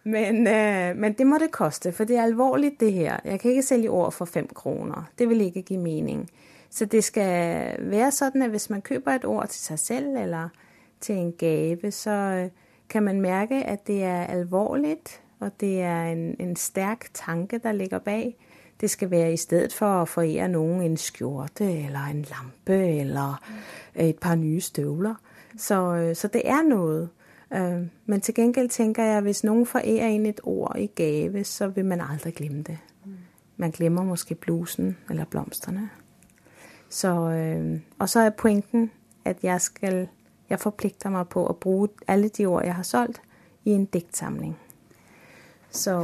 Men, 0.04 0.48
øh, 0.48 0.98
men, 0.98 1.14
det 1.14 1.28
må 1.28 1.38
det 1.38 1.52
koste, 1.52 1.92
for 1.92 2.04
det 2.04 2.18
er 2.18 2.24
alvorlig 2.24 2.72
det 2.80 2.94
her. 2.94 3.20
Jeg 3.26 3.40
kan 3.40 3.52
ikke 3.52 3.64
selge 3.64 3.90
ord 3.90 4.12
for 4.12 4.26
fem 4.26 4.48
kroner. 4.48 5.10
Det 5.20 5.30
vil 5.30 5.42
ikke 5.42 5.62
gi 5.62 5.78
mening. 5.78 6.30
Så 6.70 6.86
det 6.86 7.04
skal 7.04 7.76
være 7.80 8.12
sånn 8.12 8.42
at 8.42 8.50
hvis 8.50 8.70
man 8.74 8.82
kjøper 8.82 9.12
et 9.12 9.26
ord 9.30 9.52
til 9.54 9.62
seg 9.62 9.80
selv 9.80 10.16
eller 10.18 10.50
til 11.02 11.16
en 11.16 11.34
gave, 11.38 11.92
så 11.92 12.12
øh, 12.12 12.50
kan 12.90 13.04
man 13.04 13.22
merke 13.22 13.64
at 13.64 13.88
det 13.88 14.04
er 14.04 14.26
alvorlig, 14.26 14.98
og 15.40 15.52
det 15.60 15.82
er 15.82 16.04
en, 16.04 16.36
en 16.40 16.56
sterk 16.56 17.10
tanke 17.14 17.58
der 17.58 17.72
ligger 17.72 18.00
bak. 18.00 18.34
Det 18.82 18.90
skal 18.90 19.12
være 19.12 19.34
i 19.34 19.38
stedet 19.38 19.74
for 19.74 20.02
å 20.02 20.08
forære 20.10 20.48
noen 20.52 20.82
en 20.82 20.98
skjorte 20.98 21.68
eller 21.86 22.10
en 22.10 22.26
lampe 22.28 22.80
eller 23.00 23.38
et 23.96 24.18
par 24.20 24.36
nye 24.36 24.62
støvler. 24.62 25.16
Så, 25.58 25.78
øh, 25.96 26.16
så 26.16 26.28
det 26.28 26.42
er 26.46 26.64
noe. 26.68 27.08
Men 28.06 28.22
til 28.22 28.34
gengæld 28.34 28.70
tænker 28.70 29.04
jeg 29.04 29.18
at 29.18 29.24
hvis 29.24 29.44
noen 29.44 29.66
forærer 29.66 30.08
en 30.08 30.26
et 30.26 30.40
ord 30.44 30.76
i 30.80 30.88
gave, 30.88 31.44
så 31.44 31.68
vil 31.68 31.86
man 31.86 32.02
aldri 32.02 32.32
glemme 32.32 32.64
det. 32.64 32.78
Man 33.58 33.72
glemmer 33.72 34.04
måske 34.04 34.36
blusen 34.36 34.98
eller 35.10 35.26
blomsterne. 35.26 35.90
Så, 36.90 37.10
og 38.00 38.10
så 38.10 38.20
er 38.20 38.30
pointen 38.30 38.92
at 39.26 39.38
jeg 39.44 39.62
skal 39.62 40.08
jeg 40.50 40.60
forplikter 40.60 41.10
meg 41.14 41.30
på 41.34 41.46
å 41.48 41.56
bruke 41.58 42.06
alle 42.08 42.30
de 42.30 42.46
ord 42.46 42.66
jeg 42.66 42.76
har 42.78 42.88
solgt, 42.88 43.22
i 43.64 43.72
en 43.72 43.86
diktsamling. 43.86 44.58
Så, 45.74 45.96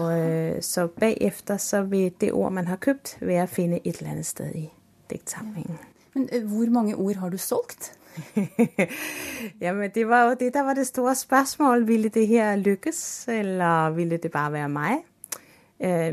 så 0.66 0.88
bagefter 0.88 1.58
så 1.62 1.84
vil 1.86 2.14
det 2.22 2.32
ord 2.34 2.56
man 2.56 2.68
har 2.68 2.80
købt, 2.82 3.18
være 3.22 3.46
å 3.46 3.52
finne 3.52 3.82
et 3.84 4.00
eller 4.00 4.16
annet 4.16 4.26
sted 4.26 4.56
i 4.56 4.66
diktsamlingen. 5.12 5.78
Men 6.16 6.30
hvor 6.50 6.72
mange 6.74 6.96
ord 6.96 7.20
har 7.22 7.30
du 7.30 7.38
solgt? 7.38 7.92
Jamen, 9.62 9.92
det 9.96 10.08
var 10.08 10.24
jo 10.24 10.36
det 10.40 10.54
der 10.54 10.62
var 10.62 10.74
det 10.74 10.88
store 10.88 11.16
spørsmål. 11.16 11.88
Ville 11.88 12.10
det 12.10 12.28
her 12.28 12.56
lykkes, 12.56 13.26
eller 13.28 13.90
ville 13.90 14.18
det 14.18 14.32
bare 14.32 14.54
være 14.54 14.70
meg? 14.70 14.98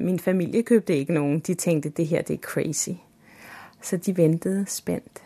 Min 0.00 0.18
familie 0.18 0.62
kjøpte 0.62 0.96
ikke 0.96 1.12
noen. 1.12 1.40
De 1.40 1.54
tenkte 1.54 1.88
det 1.88 2.06
her 2.06 2.22
det 2.22 2.34
er 2.34 2.38
crazy. 2.38 2.90
Så 3.82 3.96
de 3.96 4.16
ventet 4.16 4.70
spent. 4.70 5.22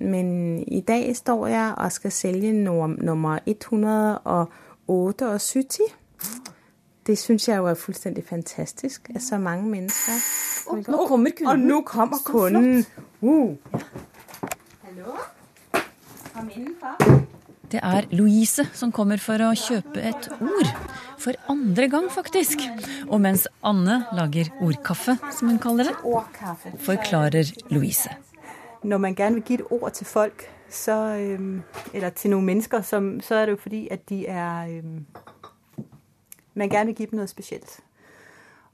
Men 0.00 0.58
i 0.68 0.80
dag 0.80 1.16
står 1.16 1.46
jeg 1.46 1.74
og 1.76 1.92
skal 1.92 2.12
selge 2.12 2.52
nummer 2.52 3.38
178. 3.46 5.80
Det 7.06 7.18
syns 7.18 7.48
jeg 7.48 7.56
jo 7.56 7.66
er 7.66 7.74
fullstendig 7.74 8.24
fantastisk. 8.24 9.10
At 9.14 9.22
så 9.22 9.38
mange 9.38 9.70
mennesker 9.70 10.12
oh, 10.66 10.78
Nå 10.88 11.06
kommer 11.06 11.30
kunden. 11.30 11.46
Og 11.46 11.58
nå 11.58 11.80
kommer 11.80 12.16
kunden. 12.24 12.86
Uh. 13.20 13.56
Hallo? 14.82 15.12
Det 17.72 17.80
er 17.82 18.06
Louise 18.10 18.66
som 18.76 18.92
kommer 18.94 19.18
for 19.18 19.42
å 19.42 19.50
kjøpe 19.58 20.02
et 20.04 20.28
ord. 20.36 20.68
For 21.18 21.34
andre 21.50 21.88
gang, 21.90 22.10
faktisk. 22.12 22.62
Og 23.08 23.20
mens 23.20 23.46
Anne 23.64 24.04
lager 24.14 24.52
ordkaffe, 24.62 25.16
som 25.32 25.48
hun 25.50 25.58
kaller 25.58 25.90
det, 25.90 25.96
forklarer 26.84 27.50
Louise. 27.72 28.12
Når 28.84 28.98
man 28.98 29.16
gjerne 29.16 29.40
vil 29.40 29.44
gi 29.48 29.54
et 29.54 29.72
ord 29.72 29.90
til 29.96 30.06
folk, 30.06 30.46
så, 30.70 31.16
eller 31.94 32.10
til 32.10 32.30
noen 32.30 32.46
mennesker, 32.46 32.82
så, 32.82 33.00
er 33.34 33.46
det 33.46 33.56
jo 33.56 33.62
fordi 33.62 33.88
at 33.90 34.08
de 34.08 34.26
er 34.26 34.82
Man 36.54 36.70
gjerne 36.70 36.86
vil 36.86 36.96
gi 36.96 37.06
dem 37.10 37.18
noe 37.18 37.28
spesielt. 37.28 37.80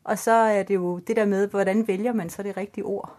Og 0.05 0.19
så 0.19 0.33
er 0.33 0.63
det 0.63 0.75
jo 0.75 0.99
det 0.99 1.17
der 1.17 1.25
med 1.27 1.49
hvordan 1.49 1.89
velger 1.89 2.13
man 2.13 2.31
så 2.31 2.43
det 2.43 2.57
riktige 2.57 2.85
ord. 2.85 3.17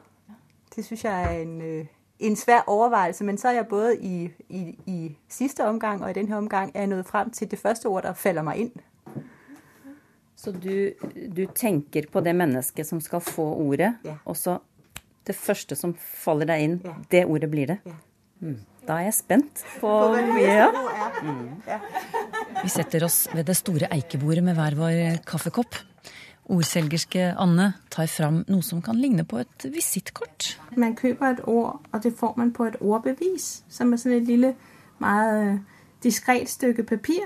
Det 0.75 0.85
syns 0.85 1.03
jeg 1.03 1.23
er 1.23 1.41
en 1.41 1.87
en 2.19 2.35
svær 2.35 2.63
overvejelse, 2.67 3.23
men 3.23 3.37
så 3.37 3.47
er 3.47 3.51
jeg 3.51 3.67
både 3.67 3.95
i, 3.97 4.31
i, 4.49 4.63
i 4.85 4.97
siste 5.29 5.65
omgang 5.65 6.03
og 6.03 6.09
i 6.09 6.13
denne 6.13 6.37
omgang 6.37 6.71
er 6.73 6.85
jeg 6.85 6.87
nået 6.87 7.05
frem 7.05 7.31
til 7.31 7.51
det 7.51 7.59
første 7.59 7.85
ord, 7.85 8.03
der 8.03 8.13
falder 8.13 8.45
meg 8.45 8.57
inn. 8.57 8.71
Så 10.35 10.51
du, 10.51 10.91
du 11.35 11.45
tenker 11.55 12.09
på 12.11 12.19
det 12.19 12.35
mennesket 12.35 12.87
som 12.87 13.01
skal 13.01 13.21
få 13.23 13.45
ordet, 13.63 13.93
ja. 14.03 14.17
og 14.25 14.37
så 14.37 14.57
det 15.27 15.35
første 15.39 15.75
som 15.79 15.93
faller 15.95 16.49
deg 16.51 16.65
inn, 16.65 16.79
ja. 16.83 16.95
det 17.11 17.25
ordet 17.25 17.49
blir 17.51 17.71
det? 17.71 17.79
Ja. 17.87 17.95
Mm. 18.43 18.59
Da 18.83 18.97
er 18.99 19.07
jeg 19.07 19.15
spent 19.15 19.61
på, 19.79 19.87
på 19.87 20.39
ja. 20.43 20.67
Mm. 21.23 21.61
Vi 22.59 22.71
setter 22.71 23.05
oss 23.07 23.21
ved 23.31 23.47
det 23.47 23.55
store 23.55 23.87
eikebordet 23.95 24.43
med 24.43 24.57
hver 24.59 24.75
vår 24.75 25.21
kaffekopp. 25.27 25.77
Ordselgerske 26.45 27.35
Anne 27.39 27.73
tar 27.91 28.07
fram 28.11 28.41
noe 28.47 28.61
som 28.61 28.81
kan 28.81 28.95
ligne 28.99 29.23
på 29.23 29.37
et 29.39 29.65
visittkort. 29.71 30.59
Man 30.75 30.95
kjøper 30.95 31.25
et 31.25 31.39
ord, 31.47 31.81
og 31.91 32.03
det 32.03 32.13
får 32.17 32.33
man 32.37 32.51
på 32.53 32.65
et 32.65 32.75
ordbevis, 32.81 33.63
som 33.69 33.93
er 33.93 34.01
sånn 34.01 34.17
et 34.17 34.27
lille, 34.27 34.55
meget 34.99 35.61
diskret 36.03 36.49
stykke 36.49 36.83
papir. 36.83 37.23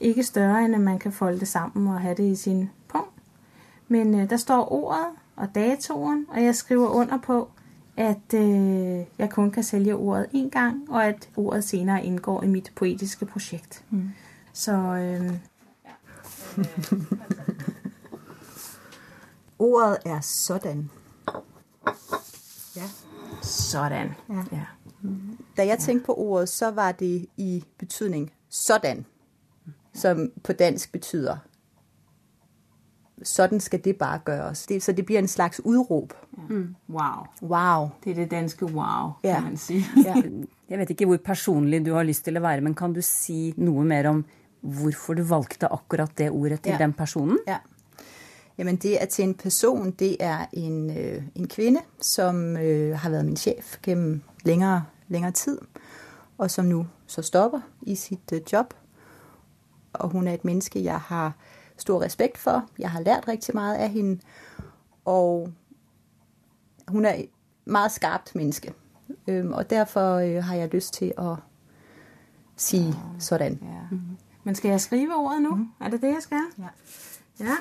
Ikke 0.00 0.24
større 0.24 0.64
enn 0.64 0.76
at 0.76 0.84
man 0.84 0.98
kan 0.98 1.12
folde 1.12 1.40
det 1.40 1.48
sammen 1.48 1.88
og 1.88 2.00
ha 2.00 2.12
det 2.14 2.28
i 2.28 2.36
sin 2.36 2.68
pung. 2.88 3.08
Men 3.88 4.14
uh, 4.14 4.28
der 4.28 4.36
står 4.36 4.72
ordet 4.72 5.06
og 5.36 5.54
datoen, 5.54 6.26
og 6.28 6.44
jeg 6.44 6.54
skriver 6.54 6.88
under 6.88 7.16
på 7.18 7.48
at 7.96 8.34
uh, 8.34 8.40
jeg 9.18 9.30
kun 9.30 9.50
kan 9.50 9.62
selge 9.62 9.96
ordet 9.96 10.26
én 10.34 10.48
gang, 10.50 10.90
og 10.90 11.04
at 11.04 11.28
ordet 11.36 11.64
senere 11.64 12.04
inngår 12.04 12.42
i 12.42 12.46
mitt 12.46 12.72
poetiske 12.74 13.26
prosjekt. 13.26 13.84
Mm. 13.90 14.10
Så 14.52 14.72
uh, 14.76 15.34
Ordet 19.58 19.98
er 20.06 20.20
sådan. 20.20 20.90
Ja. 22.76 22.82
Sådan. 23.42 24.08
Ja. 24.28 24.44
ja. 24.52 24.64
Da 25.56 25.66
jeg 25.66 25.78
tenkte 25.78 26.06
på 26.06 26.14
ordet, 26.14 26.48
så 26.48 26.70
var 26.70 26.92
det 26.92 27.26
i 27.36 27.64
betydning 27.78 28.30
sådan, 28.50 29.06
som 29.94 30.30
på 30.44 30.52
dansk 30.52 30.92
betyder 30.92 31.36
sådan 33.22 33.60
skal 33.60 33.84
det 33.84 33.96
bare 33.96 34.18
gjøres. 34.26 34.66
Det, 34.66 34.82
så 34.82 34.92
det 34.92 35.06
blir 35.06 35.18
en 35.18 35.28
slags 35.28 35.60
utrop. 35.64 36.12
Mm. 36.48 36.74
Wow. 36.88 37.26
Wow. 37.42 37.88
Det 38.04 38.10
er 38.10 38.14
det 38.14 38.30
danske 38.30 38.64
wow, 38.66 39.12
Ja. 39.24 39.34
kan 39.34 39.42
man 39.42 39.56
si. 39.56 39.84
Ja. 40.04 40.14
Jeg 40.70 40.78
vet 40.78 40.90
ikke 40.90 41.06
hvor 41.06 41.16
personlig 41.24 41.86
du 41.86 41.94
har 41.94 42.02
lyst 42.02 42.24
til 42.24 42.36
å 42.36 42.40
være, 42.40 42.60
men 42.60 42.74
kan 42.74 42.92
du 42.92 43.00
si 43.02 43.54
noe 43.56 43.84
mer 43.84 44.08
om 44.10 44.24
hvorfor 44.60 45.14
du 45.14 45.22
valgte 45.22 45.68
akkurat 45.72 46.12
det 46.18 46.30
ordet 46.30 46.60
til 46.62 46.72
Ja. 46.72 46.78
den 46.78 46.92
personen? 46.92 47.38
Ja. 47.46 47.58
Jamen 48.58 48.76
det 48.76 49.02
er 49.02 49.06
til 49.06 49.24
en 49.24 49.34
person, 49.34 49.90
det 49.90 50.16
er 50.20 50.46
en, 50.52 50.98
øh, 50.98 51.22
en 51.34 51.48
kvinde, 51.48 51.80
som 52.00 52.56
øh, 52.56 52.98
har 52.98 53.10
vært 53.10 53.24
min 53.24 53.36
chef 53.36 53.78
gjennom 53.82 54.22
længere, 54.44 54.84
lengre, 55.08 55.30
tid, 55.30 55.58
og 56.38 56.50
som 56.50 56.64
nu 56.64 56.86
så 57.06 57.22
stopper 57.22 57.60
i 57.82 57.94
sitt 57.94 58.32
øh, 58.32 58.40
job. 58.52 58.74
Og 59.92 60.08
hun 60.08 60.28
er 60.28 60.34
et 60.34 60.44
menneske, 60.44 60.84
jeg 60.84 61.00
har 61.00 61.32
stor 61.76 62.02
respekt 62.02 62.38
for. 62.38 62.68
Jeg 62.78 62.90
har 62.90 63.00
lært 63.00 63.28
riktig 63.28 63.54
mye 63.54 63.78
av 63.78 63.88
hende, 63.88 64.20
og 65.04 65.52
hun 66.88 67.04
er 67.04 67.14
et 67.14 67.28
meget 67.64 67.92
skarpt 67.92 68.34
menneske. 68.34 68.72
Og 69.28 69.70
derfor 69.70 70.14
øh, 70.14 70.44
har 70.44 70.54
jeg 70.54 70.68
lyst 70.68 70.94
til 70.94 71.12
å 71.18 71.36
si 72.56 72.80
sånn. 73.18 73.60
Ja. 73.62 73.96
Men 74.44 74.54
skal 74.54 74.70
jeg 74.70 74.80
skrive 74.80 75.16
ordet 75.16 75.42
nå? 75.42 75.54
Mm. 75.54 75.68
Er 75.80 75.90
det 75.90 76.02
det, 76.02 76.08
jeg 76.14 76.22
skal? 76.22 76.46
Ja. 76.58 76.72
Ja? 77.40 77.56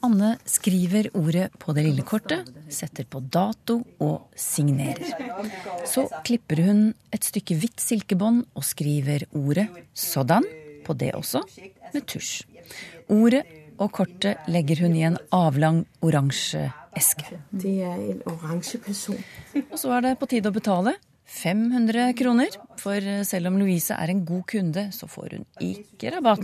Anne 0.00 0.30
skriver 0.48 1.10
ordet 1.18 1.50
på 1.60 1.74
det 1.76 1.84
lille 1.84 2.04
kortet, 2.08 2.46
setter 2.72 3.04
på 3.04 3.20
dato 3.20 3.76
og 4.00 4.30
signerer. 4.32 5.12
Så 5.84 6.06
klipper 6.24 6.62
hun 6.64 6.80
et 7.12 7.26
stykke 7.28 7.58
hvitt 7.60 7.84
silkebånd 7.84 8.46
og 8.56 8.64
skriver 8.64 9.26
ordet 9.36 9.68
'sådan' 9.94 10.48
på 10.86 10.94
det 10.94 11.12
også, 11.14 11.42
med 11.92 12.06
tusj. 12.06 12.46
Ordet 13.08 13.44
og 13.78 13.92
kortet 13.92 14.36
legger 14.48 14.80
hun 14.80 14.96
i 14.96 15.04
en 15.04 15.18
avlang 15.32 15.86
oransje 16.00 16.72
eske. 16.96 17.38
Det 17.52 17.82
er 17.82 17.94
en 17.94 18.22
orange 18.26 18.78
person. 18.78 19.18
Og 19.72 19.78
så 19.78 19.92
er 19.96 20.00
det 20.00 20.18
på 20.18 20.26
tide 20.26 20.48
å 20.48 20.52
betale. 20.52 20.94
500 21.30 22.12
kroner. 22.18 22.46
For 22.78 23.24
selv 23.24 23.46
om 23.46 23.56
Louise 23.60 23.94
er 23.94 24.10
en 24.10 24.26
god 24.26 24.42
kunde, 24.50 24.88
så 24.92 25.06
får 25.06 25.28
hun 25.36 25.46
ikke 25.60 26.10
rabatt. 26.16 26.42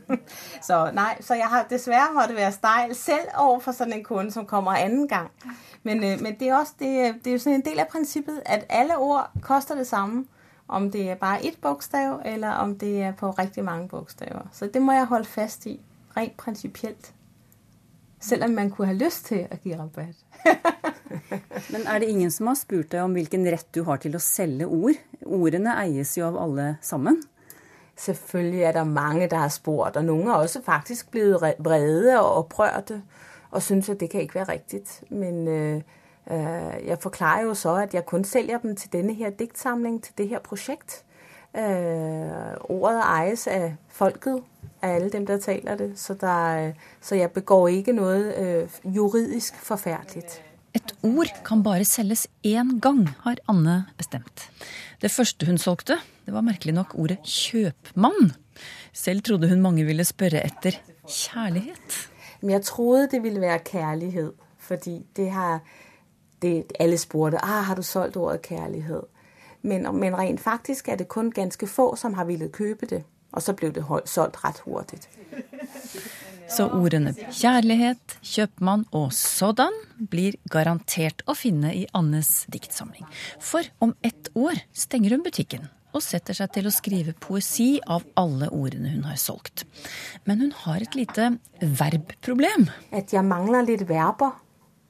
Så 0.68 0.78
nei, 0.94 1.16
så 1.20 1.34
jeg 1.34 1.48
har 1.50 1.66
dessverre 1.70 2.14
måtte 2.14 2.36
være 2.36 2.52
steil 2.52 2.94
selv 2.94 3.28
over 3.38 3.60
for 3.60 3.82
en 3.84 4.04
kunde, 4.04 4.32
som 4.32 4.46
kommer 4.46 4.78
annen 4.78 5.08
gang. 5.08 5.30
Men, 5.82 6.04
øh, 6.04 6.22
men 6.22 6.38
det 6.38 6.48
er 6.48 6.56
også 6.56 6.72
det, 6.78 7.24
det 7.24 7.32
jo 7.46 7.50
en 7.50 7.64
del 7.64 7.78
av 7.78 7.90
prinsippet 7.90 8.40
at 8.46 8.64
alle 8.68 8.96
ord 8.98 9.30
koster 9.42 9.74
det 9.74 9.86
samme. 9.86 10.24
Om 10.68 10.90
det 10.90 11.10
er 11.10 11.14
bare 11.14 11.46
ett 11.46 11.60
bokstav, 11.60 12.22
eller 12.24 12.50
om 12.50 12.78
det 12.78 13.02
er 13.02 13.12
på 13.12 13.30
riktig 13.30 13.64
mange 13.64 13.88
bokstaver. 13.88 14.48
Så 14.52 14.66
det 14.66 14.82
må 14.82 14.92
jeg 14.92 15.04
holde 15.04 15.24
fast 15.24 15.66
i, 15.66 15.80
rent 16.16 16.36
prinsipielt. 16.36 17.12
Selv 18.20 18.44
om 18.44 18.50
man 18.50 18.70
kunne 18.70 18.88
ha 18.88 18.94
lyst 18.94 19.26
til 19.26 19.46
å 19.46 19.58
gi 19.62 19.76
rabat. 19.76 20.25
Men 21.72 21.86
er 21.86 22.00
det 22.02 22.10
ingen 22.10 22.30
som 22.30 22.50
har 22.50 22.58
spurt 22.58 22.90
deg 22.92 23.04
om 23.04 23.14
hvilken 23.16 23.46
rett 23.50 23.68
du 23.74 23.82
har 23.86 24.00
til 24.02 24.16
å 24.16 24.22
selge 24.22 24.68
ord? 24.68 24.98
Ordene 25.26 25.76
eies 25.82 26.16
jo 26.18 26.26
av 26.28 26.38
alle 26.40 26.74
sammen. 26.84 27.18
Selvfølgelig 27.96 28.62
er 28.68 28.76
det 28.76 28.86
mange, 28.86 29.28
der 29.32 29.46
har 29.46 29.52
spurt, 29.52 29.96
og 29.96 30.04
noen 30.04 30.28
har 30.28 30.44
også 30.44 30.60
faktisk 30.64 31.14
blitt 31.14 31.62
vrede 31.64 32.18
og 32.20 32.44
opprørte 32.44 33.00
og 33.50 33.62
synes, 33.62 33.88
at 33.88 34.00
det 34.00 34.10
kan 34.10 34.20
ikke 34.20 34.34
være 34.34 34.52
riktig. 34.52 34.82
Men 35.10 35.48
øh, 35.48 35.80
øh, 36.30 36.86
jeg 36.86 36.98
forklarer 37.00 37.42
jo 37.42 37.54
så, 37.54 37.76
at 37.76 37.94
jeg 37.94 38.06
kun 38.06 38.24
selger 38.24 38.58
dem 38.58 38.76
til 38.76 38.92
denne 38.92 39.14
her 39.14 39.30
diktsamling, 39.30 40.02
til 40.02 40.14
det 40.18 40.28
her 40.28 40.38
projekt. 40.38 41.04
Øh, 41.56 42.54
ordet 42.60 43.00
ejes 43.00 43.46
af 43.46 43.76
folket, 43.88 44.42
af 44.82 44.88
alle 44.88 45.10
dem, 45.10 45.26
der 45.26 45.38
taler 45.38 45.74
det, 45.76 45.98
så, 45.98 46.14
der, 46.14 46.72
så 47.00 47.14
jeg 47.14 47.30
begår 47.30 47.68
ikke 47.68 47.92
noget 47.92 48.34
øh, 48.38 48.96
juridisk 48.96 49.56
forfærdeligt. 49.56 50.42
Et 50.74 50.94
ord 51.02 51.26
kan 51.44 51.62
bare 51.62 51.84
selges 51.84 52.26
én 52.46 52.80
gang, 52.80 53.08
har 53.20 53.36
Anne 53.48 53.84
bestemt. 53.96 54.50
Det 55.02 55.10
første 55.10 55.46
hun 55.46 55.58
solgte, 55.58 55.96
det 56.26 56.34
var 56.34 56.40
merkelig 56.40 56.74
nok 56.74 56.94
ordet 56.98 57.18
kjøpmann. 57.24 58.32
Selv 58.92 59.22
trodde 59.22 59.48
hun 59.48 59.60
mange 59.60 59.84
ville 59.84 60.04
spørre 60.04 60.44
etter 60.46 60.78
kjærlighet. 61.08 62.10
Men 62.40 62.50
jeg 62.50 62.62
trodde 62.62 63.08
det 63.10 63.22
ville 63.22 63.40
være 63.40 63.58
kjærlighet, 63.58 64.32
fordi 64.58 65.06
det 65.16 65.30
har 65.30 65.60
det, 66.42 66.64
alle 66.80 66.98
spurgte, 66.98 67.44
ah, 67.44 67.64
har 67.64 67.74
du 67.74 67.82
solgt 67.82 68.16
ordet 68.16 68.42
kærlighed? 68.42 69.02
Men, 69.66 69.86
men 69.98 70.14
rent 70.14 70.40
faktisk 70.40 70.88
er 70.88 71.00
det 71.00 71.08
kun 71.10 71.32
ganske 71.34 71.66
få, 71.66 71.94
som 71.98 72.14
har 72.14 72.28
ville 72.28 72.48
kjøpe 72.54 72.86
det, 72.86 73.02
og 73.32 73.42
så 73.42 73.54
ble 73.56 73.72
det 73.74 73.84
solgt 74.06 74.38
rett 74.44 74.62
hurtigt. 74.66 75.08
Så 76.46 76.68
ordene 76.70 77.10
kjærlighet, 77.34 78.18
kjøpmann 78.22 78.84
og 78.94 79.10
sådan 79.14 79.74
blir 79.98 80.36
garantert 80.52 81.24
å 81.26 81.34
finne 81.34 81.72
i 81.74 81.82
Annes 81.96 82.44
diktsamling. 82.52 83.08
For 83.42 83.66
om 83.82 83.96
ett 84.06 84.30
år 84.38 84.62
stenger 84.70 85.16
hun 85.16 85.26
butikken 85.26 85.66
og 85.96 86.04
setter 86.04 86.36
seg 86.36 86.52
til 86.54 86.68
å 86.68 86.74
skrive 86.74 87.16
poesi 87.18 87.80
av 87.82 88.04
alle 88.20 88.50
ordene 88.54 88.92
hun 88.92 89.06
har 89.08 89.18
solgt. 89.18 89.64
Men 90.28 90.44
hun 90.44 90.52
har 90.62 90.84
et 90.84 90.94
lite 90.94 91.30
verbproblem. 91.60 92.68
At 92.94 93.14
jeg 93.16 93.26
mangler 93.26 93.66
litt 93.66 93.86
verber. 93.88 94.36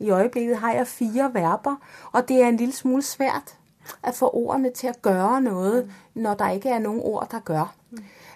I 0.02 0.10
øyeblikket 0.12 0.60
har 0.60 0.74
jeg 0.76 0.90
fire 0.90 1.30
verber, 1.32 1.78
og 2.12 2.26
det 2.28 2.42
er 2.42 2.50
en 2.50 2.58
lille 2.60 2.76
smule 2.76 3.06
svært 3.06 3.54
at 4.02 4.14
få 4.14 4.30
ordene 4.34 4.70
til 4.70 4.86
at 4.86 5.02
gøre 5.02 5.40
noget, 5.40 5.90
når 6.14 6.34
der 6.34 6.50
ikke 6.50 6.68
er 6.68 6.78
nogen 6.78 7.00
ord, 7.04 7.28
der 7.30 7.38
gør. 7.40 7.74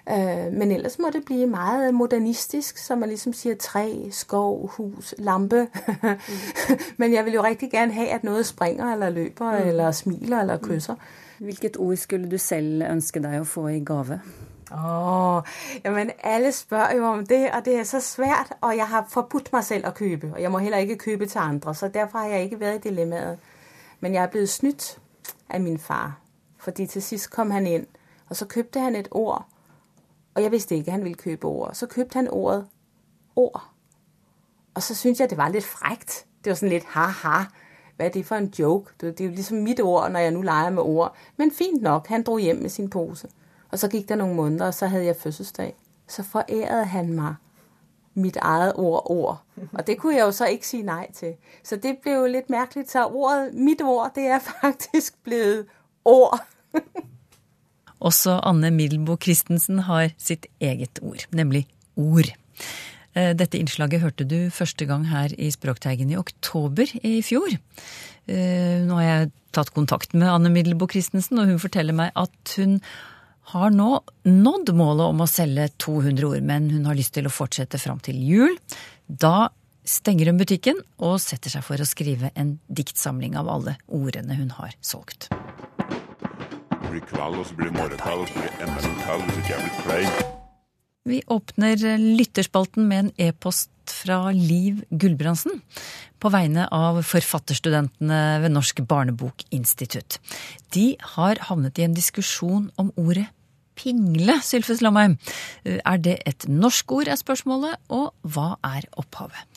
Øh, 0.09 0.53
men 0.53 0.71
ellers 0.71 0.99
må 0.99 1.09
det 1.13 1.25
blive 1.25 1.47
meget 1.47 1.93
modernistisk, 1.93 2.77
som 2.77 2.97
man 2.97 3.09
ligesom 3.09 3.33
siger 3.33 3.55
træ, 3.55 3.93
skov, 4.11 4.67
hus, 4.67 5.15
lampe. 5.17 5.67
men 6.97 7.13
jeg 7.13 7.25
vil 7.25 7.33
jo 7.33 7.43
rigtig 7.43 7.71
gerne 7.71 7.93
have, 7.93 8.07
at 8.07 8.23
noget 8.23 8.45
springer, 8.45 8.93
eller 8.93 9.09
løber, 9.09 9.51
Mm. 9.59 9.67
eller 9.67 9.91
smiler, 9.91 10.39
eller 10.41 10.57
kysser. 10.57 10.95
Hvilket 11.39 11.77
ord 11.77 11.95
skulle 11.95 12.31
du 12.31 12.37
selv 12.37 12.81
ønske 12.81 13.19
deg 13.23 13.39
å 13.41 13.43
få 13.43 13.67
i 13.67 13.79
gave? 13.85 14.19
Åh, 14.73 15.41
jamen 15.85 16.11
alle 16.23 16.51
spørger 16.51 16.95
jo 16.95 17.05
om 17.05 17.25
det, 17.25 17.49
og 17.51 17.65
det 17.65 17.75
er 17.79 17.83
så 17.83 17.99
svært, 17.99 18.53
og 18.61 18.77
jeg 18.77 18.87
har 18.87 19.05
forbudt 19.09 19.53
mig 19.53 19.63
selv 19.63 19.87
at 19.87 19.93
købe, 19.93 20.31
og 20.33 20.41
jeg 20.41 20.51
må 20.51 20.57
heller 20.57 20.77
ikke 20.77 20.95
købe 20.97 21.25
til 21.25 21.39
andre, 21.39 21.75
så 21.75 21.87
derfor 21.87 22.17
har 22.17 22.25
jeg 22.27 22.43
ikke 22.43 22.59
været 22.59 22.75
i 22.85 22.89
dilemmaet. 22.89 23.39
Men 23.99 24.13
jeg 24.13 24.23
er 24.23 24.27
blevet 24.27 24.49
snydt 24.49 24.97
af 25.51 25.61
min 25.61 25.77
far, 25.77 26.21
fordi 26.57 26.85
til 26.85 27.01
sidst 27.01 27.31
kom 27.31 27.51
han 27.51 27.67
ind, 27.67 27.87
og 28.29 28.35
så 28.35 28.45
købte 28.45 28.79
han 28.79 28.95
et 28.95 29.07
ord, 29.11 29.47
og 30.35 30.43
jeg 30.43 30.51
vidste 30.51 30.75
ikke, 30.75 30.87
at 30.87 30.91
han 30.91 31.03
ville 31.03 31.15
købe 31.15 31.47
ord. 31.47 31.73
Så 31.73 31.87
købte 31.87 32.13
han 32.15 32.27
ordet 32.29 32.67
ord, 33.35 33.71
og 34.73 34.83
så 34.83 34.95
synes 34.95 35.19
jeg, 35.19 35.29
det 35.29 35.37
var 35.37 35.49
lidt 35.49 35.65
frægt. 35.65 36.25
Det 36.43 36.49
var 36.49 36.55
sådan 36.55 36.69
lidt, 36.69 36.83
haha, 36.83 37.43
hvad 37.95 38.05
er 38.05 38.09
det 38.09 38.25
for 38.25 38.35
en 38.35 38.53
joke? 38.59 38.91
Det 39.01 39.21
er 39.21 39.25
jo 39.25 39.31
ligesom 39.31 39.57
mit 39.57 39.81
ord, 39.81 40.11
når 40.11 40.19
jeg 40.19 40.31
nu 40.31 40.41
leger 40.41 40.69
med 40.69 40.83
ord. 40.83 41.15
Men 41.37 41.51
fint 41.51 41.81
nok, 41.81 42.07
han 42.07 42.23
drog 42.23 42.39
hjem 42.39 42.55
med 42.55 42.69
sin 42.69 42.89
pose. 42.89 43.27
Og 43.71 43.79
så 43.79 43.87
gik 43.87 44.09
der 44.09 44.15
nogle 44.15 44.35
måneder, 44.35 44.65
og 44.65 44.73
så 44.73 44.87
havde 44.87 45.05
jeg 45.05 45.15
fødselsdag. 45.15 45.75
Så 46.07 46.23
forærede 46.23 46.85
han 46.85 47.13
mig 47.13 47.35
mit 48.13 48.37
eget 48.37 48.73
ord, 48.75 49.03
ord. 49.05 49.41
Og 49.73 49.87
det 49.87 49.97
kunne 49.97 50.15
jeg 50.15 50.21
jo 50.25 50.31
så 50.31 50.45
ikke 50.45 50.67
sige 50.67 50.83
nej 50.83 51.11
til. 51.11 51.33
Så 51.63 51.75
det 51.75 51.97
blev 52.01 52.13
jo 52.13 52.25
lidt 52.25 52.49
mærkeligt. 52.49 52.91
Så 52.91 53.05
ordet, 53.05 53.53
mit 53.53 53.81
ord, 53.81 54.11
det 54.15 54.23
er 54.23 54.39
faktisk 54.61 55.23
blevet 55.23 55.65
ord. 56.05 56.39
Også 57.99 58.39
Anne 58.43 58.71
Milbo 58.71 59.15
Christensen 59.21 59.79
har 59.79 60.09
sitt 60.17 60.47
eget 60.61 60.99
ord, 61.01 61.27
nemlig 61.31 61.67
ord. 61.95 62.31
Eh, 63.15 63.35
Dette 63.37 63.59
innslaget 63.59 64.01
hørte 64.01 64.25
du 64.25 64.49
første 64.49 64.85
gang 64.89 65.05
her 65.09 65.29
i 65.37 65.51
Språkteigen 65.51 66.09
i 66.09 66.17
oktober 66.17 66.89
i 67.03 67.21
fjor. 67.21 67.53
Eh, 68.27 68.81
Nå 68.87 68.97
har 68.97 69.05
jeg 69.05 69.31
tatt 69.53 69.73
kontakt 69.75 70.15
med 70.17 70.31
Anne 70.31 70.49
Middelboe 70.49 70.89
Christensen, 70.89 71.39
og 71.39 71.51
hun 71.51 71.59
forteller 71.61 71.93
meg 71.93 72.11
at 72.15 72.55
hun 72.57 72.79
har 73.51 73.73
nå 73.75 73.89
nådd 74.27 74.71
målet 74.77 75.11
om 75.11 75.23
å 75.23 75.29
selge 75.29 75.67
200 75.83 76.27
ord, 76.27 76.43
men 76.47 76.69
hun 76.71 76.87
har 76.87 76.97
lyst 76.97 77.15
til 77.17 77.27
å 77.27 77.33
fortsette 77.33 77.79
fram 77.81 77.99
til 78.03 78.19
jul. 78.23 78.55
Da 79.07 79.49
stenger 79.87 80.31
hun 80.31 80.39
butikken 80.39 80.79
og 81.01 81.19
setter 81.23 81.51
seg 81.53 81.65
for 81.65 81.81
å 81.81 81.87
skrive 81.87 82.31
en 82.39 82.57
diktsamling 82.71 83.35
av 83.39 83.49
alle 83.51 83.75
ordene 83.91 84.37
hun 84.39 84.53
har 84.59 84.75
solgt. 84.79 85.29
Det 85.31 86.91
blir 86.91 87.03
kveld, 87.07 87.39
og 87.39 87.47
så 87.47 87.57
blir 87.57 87.71
det 87.71 87.79
morgenkveld, 87.79 88.23
og 88.23 88.29
så 88.29 88.39
blir 88.39 88.51
det 88.51 88.67
enda 88.67 88.85
en 88.87 89.01
kveld 89.01 89.27
hvis 89.27 89.41
ikke 89.41 89.53
jeg 89.53 89.65
blir 89.65 89.83
klein. 89.85 90.37
Vi 91.09 91.17
åpner 91.33 91.83
lytterspalten 91.97 92.85
med 92.87 92.99
en 92.99 93.11
e-post 93.31 93.71
fra 93.89 94.29
Liv 94.35 94.83
Gulbrandsen 94.93 95.63
på 96.21 96.29
vegne 96.29 96.67
av 96.69 96.99
forfatterstudentene 97.09 98.19
ved 98.43 98.53
Norsk 98.53 98.83
barnebokinstitutt. 98.85 100.19
De 100.75 100.93
har 101.15 101.41
havnet 101.49 101.81
i 101.81 101.87
en 101.87 101.97
diskusjon 101.97 102.69
om 102.77 102.93
ordet 103.01 103.25
pingle, 103.81 104.37
Sylfus 104.41 104.81
Lomheim. 104.81 105.17
Er 105.65 105.97
det 105.97 106.19
et 106.25 106.45
norsk 106.49 106.91
ord, 106.91 107.07
er 107.07 107.15
spørsmålet, 107.19 107.75
og 107.89 108.13
hva 108.21 108.53
er 108.63 108.85
opphavet? 108.97 109.47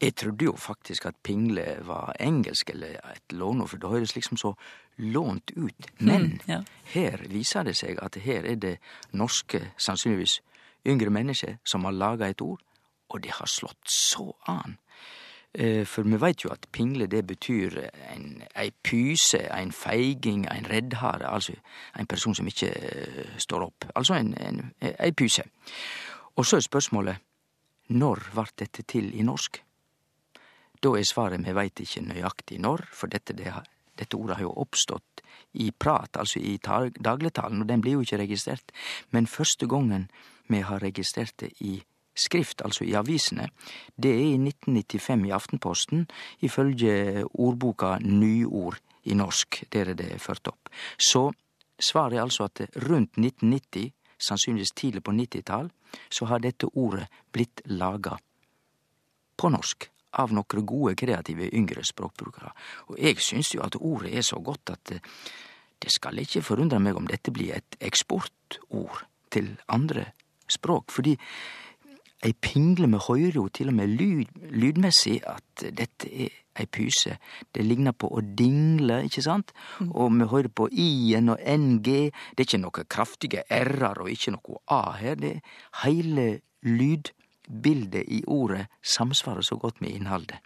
Jeg 0.00 0.14
trodde 0.16 0.44
jo 0.44 0.54
faktisk 0.56 1.06
at 1.06 1.14
pingle 1.22 1.64
var 1.84 2.14
engelsk 2.20 2.70
eller 2.70 2.94
et 3.10 3.32
låneord, 3.36 3.68
for 3.68 3.76
det 3.82 3.90
høres 3.90 4.14
liksom 4.14 4.36
så 4.40 4.54
lånt 4.96 5.50
ut. 5.56 5.86
Men 5.98 6.22
Mm, 6.22 6.40
ja. 6.48 6.60
her 6.94 7.18
viser 7.28 7.62
det 7.62 7.76
seg 7.76 7.98
at 8.02 8.14
her 8.16 8.44
er 8.48 8.54
det 8.54 8.78
norske, 9.12 9.60
sannsynligvis 9.76 10.40
yngre 10.86 11.10
mennesker, 11.10 11.58
som 11.64 11.84
har 11.84 11.92
laga 11.92 12.28
et 12.30 12.40
ord, 12.40 12.60
Og 13.10 13.22
det 13.22 13.30
har 13.32 13.46
slått 13.46 13.88
så 13.90 14.32
an. 14.46 14.76
Eh, 15.54 15.82
for 15.86 16.06
vi 16.06 16.18
veit 16.22 16.44
jo 16.44 16.52
at 16.54 16.68
pingle 16.70 17.08
det 17.10 17.24
betyr 17.26 17.74
en, 18.14 18.26
ei 18.54 18.70
pyse, 18.70 19.40
en 19.50 19.72
feiging, 19.74 20.44
en 20.46 20.68
reddhare. 20.70 21.26
Altså 21.26 21.56
en 21.98 22.06
person 22.06 22.34
som 22.34 22.46
ikke 22.46 22.70
uh, 22.70 23.32
står 23.38 23.66
opp. 23.66 23.88
Altså 23.94 24.14
en, 24.14 24.30
en, 24.38 24.62
ei 24.80 25.10
pyse. 25.12 25.42
Og 26.36 26.46
så 26.46 26.60
er 26.60 26.66
spørsmålet 26.68 27.26
når 27.90 28.30
vart 28.34 28.54
dette 28.62 28.86
til 28.86 29.10
i 29.18 29.26
norsk? 29.26 29.58
Da 30.80 30.94
er 30.96 31.04
svaret 31.04 31.42
vi 31.42 31.52
veit 31.52 31.82
ikke 31.82 32.06
nøyaktig 32.06 32.60
når, 32.62 32.86
for 32.94 33.10
dette, 33.10 33.34
det, 33.34 33.50
dette 33.98 34.16
ordet 34.16 34.38
har 34.38 34.46
jo 34.46 34.54
oppstått 34.62 35.24
i 35.58 35.72
prat, 35.74 36.14
altså 36.16 36.38
i 36.38 36.56
dagligtalen, 36.62 37.62
og 37.62 37.68
den 37.68 37.82
blir 37.82 37.98
jo 37.98 38.06
ikke 38.06 38.22
registrert. 38.22 38.70
Men 39.10 39.26
første 39.26 39.66
gangen 39.66 40.06
vi 40.46 40.62
har 40.62 40.82
registrert 40.82 41.34
det 41.42 41.50
i 41.58 41.80
skrift, 42.20 42.62
altså 42.64 42.84
i 42.84 42.94
avisene, 42.98 43.48
det 43.96 44.12
er 44.12 44.24
i 44.24 44.38
1995 44.38 45.26
i 45.28 45.34
Aftenposten, 45.34 46.06
ifølge 46.46 47.24
ordboka 47.32 47.96
Nyord 48.04 48.80
i 49.04 49.16
norsk. 49.16 49.64
Der 49.72 49.92
er 49.92 49.98
det 49.98 50.20
ført 50.20 50.48
opp. 50.48 50.68
Så 50.98 51.30
svaret 51.80 52.18
er 52.18 52.26
altså 52.26 52.48
at 52.48 52.66
rundt 52.88 53.18
1990, 53.18 53.92
sannsynligvis 54.20 54.76
tidlig 54.76 55.02
på 55.04 55.14
90-tall, 55.16 55.70
så 56.10 56.28
har 56.30 56.42
dette 56.44 56.68
ordet 56.76 57.08
blitt 57.32 57.62
laga 57.64 58.18
på 59.40 59.48
norsk 59.48 59.88
av 60.20 60.32
nokre 60.34 60.62
gode, 60.66 60.96
kreative 60.98 61.48
yngre 61.54 61.84
språkbrukarar. 61.86 62.54
Og 62.90 62.98
eg 62.98 63.22
syns 63.22 63.54
jo 63.54 63.62
at 63.64 63.78
ordet 63.78 64.12
er 64.18 64.26
så 64.26 64.40
godt 64.42 64.74
at 64.74 64.94
eh, 64.96 65.04
det 65.80 65.92
skal 65.94 66.18
ikke 66.20 66.42
forundre 66.44 66.80
meg 66.82 66.98
om 66.98 67.06
dette 67.08 67.32
blir 67.32 67.54
et 67.56 67.78
eksportord 67.80 69.04
til 69.32 69.54
andre 69.72 70.10
språk, 70.50 70.90
fordi 70.92 71.14
ei 72.24 72.34
pingle, 72.36 72.86
med 72.90 73.00
høyro, 73.06 73.46
til 73.48 73.70
og 73.72 73.76
med 73.78 73.94
lyd, 73.96 74.28
lydmessig 74.52 75.20
at 75.28 75.64
dette 75.76 76.10
er 76.10 76.34
ei 76.60 76.66
pyse. 76.68 77.16
Det 77.54 77.64
ligner 77.64 77.94
på 77.96 78.10
å 78.12 78.20
dingle, 78.20 79.00
ikke 79.06 79.24
sant? 79.24 79.54
Mm. 79.80 79.92
Og 79.94 80.12
me 80.12 80.28
høyrer 80.28 80.50
på 80.52 80.68
i-en 80.68 81.32
og 81.34 81.40
ng. 81.40 81.80
Det 81.86 81.96
er 82.36 82.44
ikke 82.46 82.60
noe 82.60 82.84
kraftige 82.90 83.46
r-er 83.48 84.02
og 84.04 84.12
ikke 84.12 84.34
noe 84.36 84.60
a 84.68 84.82
her. 85.00 85.16
Det 85.20 85.32
er 85.38 85.56
heile 85.84 86.28
lydbildet 86.66 88.04
i 88.04 88.22
ordet 88.28 88.66
samsvarer 88.82 89.46
så 89.46 89.56
godt 89.60 89.80
med 89.80 89.96
innholdet. 89.96 90.38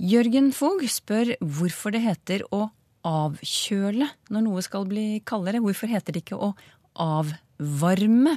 Jørgen 0.00 0.50
Fogh 0.56 0.86
spør 0.88 1.34
hvorfor 1.44 1.92
det 1.92 2.02
heter 2.06 2.46
å 2.56 2.70
avkjøle 3.06 4.06
når 4.32 4.44
noe 4.44 4.62
skal 4.64 4.86
bli 4.88 5.20
kaldere. 5.28 5.60
Hvorfor 5.62 5.92
heter 5.92 6.16
det 6.16 6.24
ikke 6.24 6.40
å 6.40 6.54
avvarme? 7.00 8.36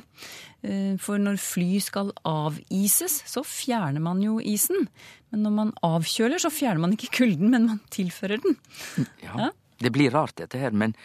Eh, 0.64 0.96
for 1.02 1.20
når 1.20 1.42
fly 1.44 1.82
skal 1.84 2.14
avises, 2.28 3.20
så 3.28 3.44
fjerner 3.44 4.04
man 4.04 4.22
jo 4.24 4.38
isen. 4.40 4.88
Men 5.32 5.44
når 5.44 5.56
man 5.58 5.74
avkjøler, 5.84 6.40
så 6.40 6.52
fjerner 6.54 6.86
man 6.86 6.96
ikke 6.96 7.12
kulden, 7.20 7.52
men 7.52 7.68
man 7.68 7.84
tilfører 7.92 8.40
den. 8.44 8.58
Ja, 9.26 9.48
ja? 9.48 9.52
Det 9.84 9.92
blir 9.92 10.14
rart, 10.14 10.38
dette 10.38 10.60
her, 10.62 10.72
men 10.72 10.96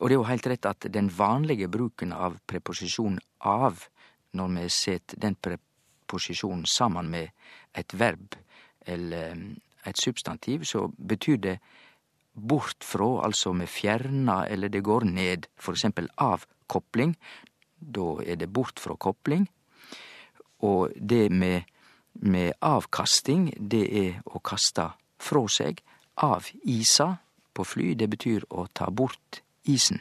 Og 0.00 0.08
det 0.08 0.14
er 0.14 0.18
jo 0.18 0.26
helt 0.26 0.46
rett 0.50 0.66
at 0.66 0.86
den 0.90 1.10
vanlige 1.14 1.68
bruken 1.68 2.12
av 2.12 2.38
preposisjon 2.48 3.20
av, 3.38 3.84
når 4.32 4.48
vi 4.56 4.68
setter 4.68 5.20
den 5.20 5.36
preposisjonen 5.36 6.64
sammen 6.66 7.10
med 7.12 7.28
et 7.78 7.92
verb 7.94 8.34
eller 8.86 9.30
eh, 9.30 9.44
et 9.86 9.98
substantiv, 9.98 10.64
så 10.64 10.88
betyr 10.96 11.36
det 11.36 11.58
bort 12.34 12.82
fra, 12.82 13.22
altså 13.26 13.52
med 13.52 13.68
fjerna 13.68 14.46
eller 14.46 14.68
det 14.68 14.82
går 14.82 15.04
ned, 15.04 15.46
for 15.56 15.76
eksempel 15.76 16.08
avkopling. 16.72 17.16
Da 17.78 18.22
er 18.24 18.36
det 18.36 18.52
bort 18.52 18.80
fra 18.80 18.96
kopling. 18.96 19.48
Og 20.62 20.92
det 20.96 21.30
med, 21.30 21.62
med 22.14 22.52
avkasting, 22.60 23.52
det 23.58 23.86
er 23.90 24.20
å 24.24 24.38
kaste 24.38 24.92
fra 25.18 25.46
seg. 25.48 25.82
Av 26.16 26.46
isa 26.64 27.18
på 27.52 27.64
fly, 27.64 27.94
det 27.94 28.08
betyr 28.08 28.44
å 28.50 28.68
ta 28.72 28.90
bort 28.90 29.42
isen. 29.64 30.00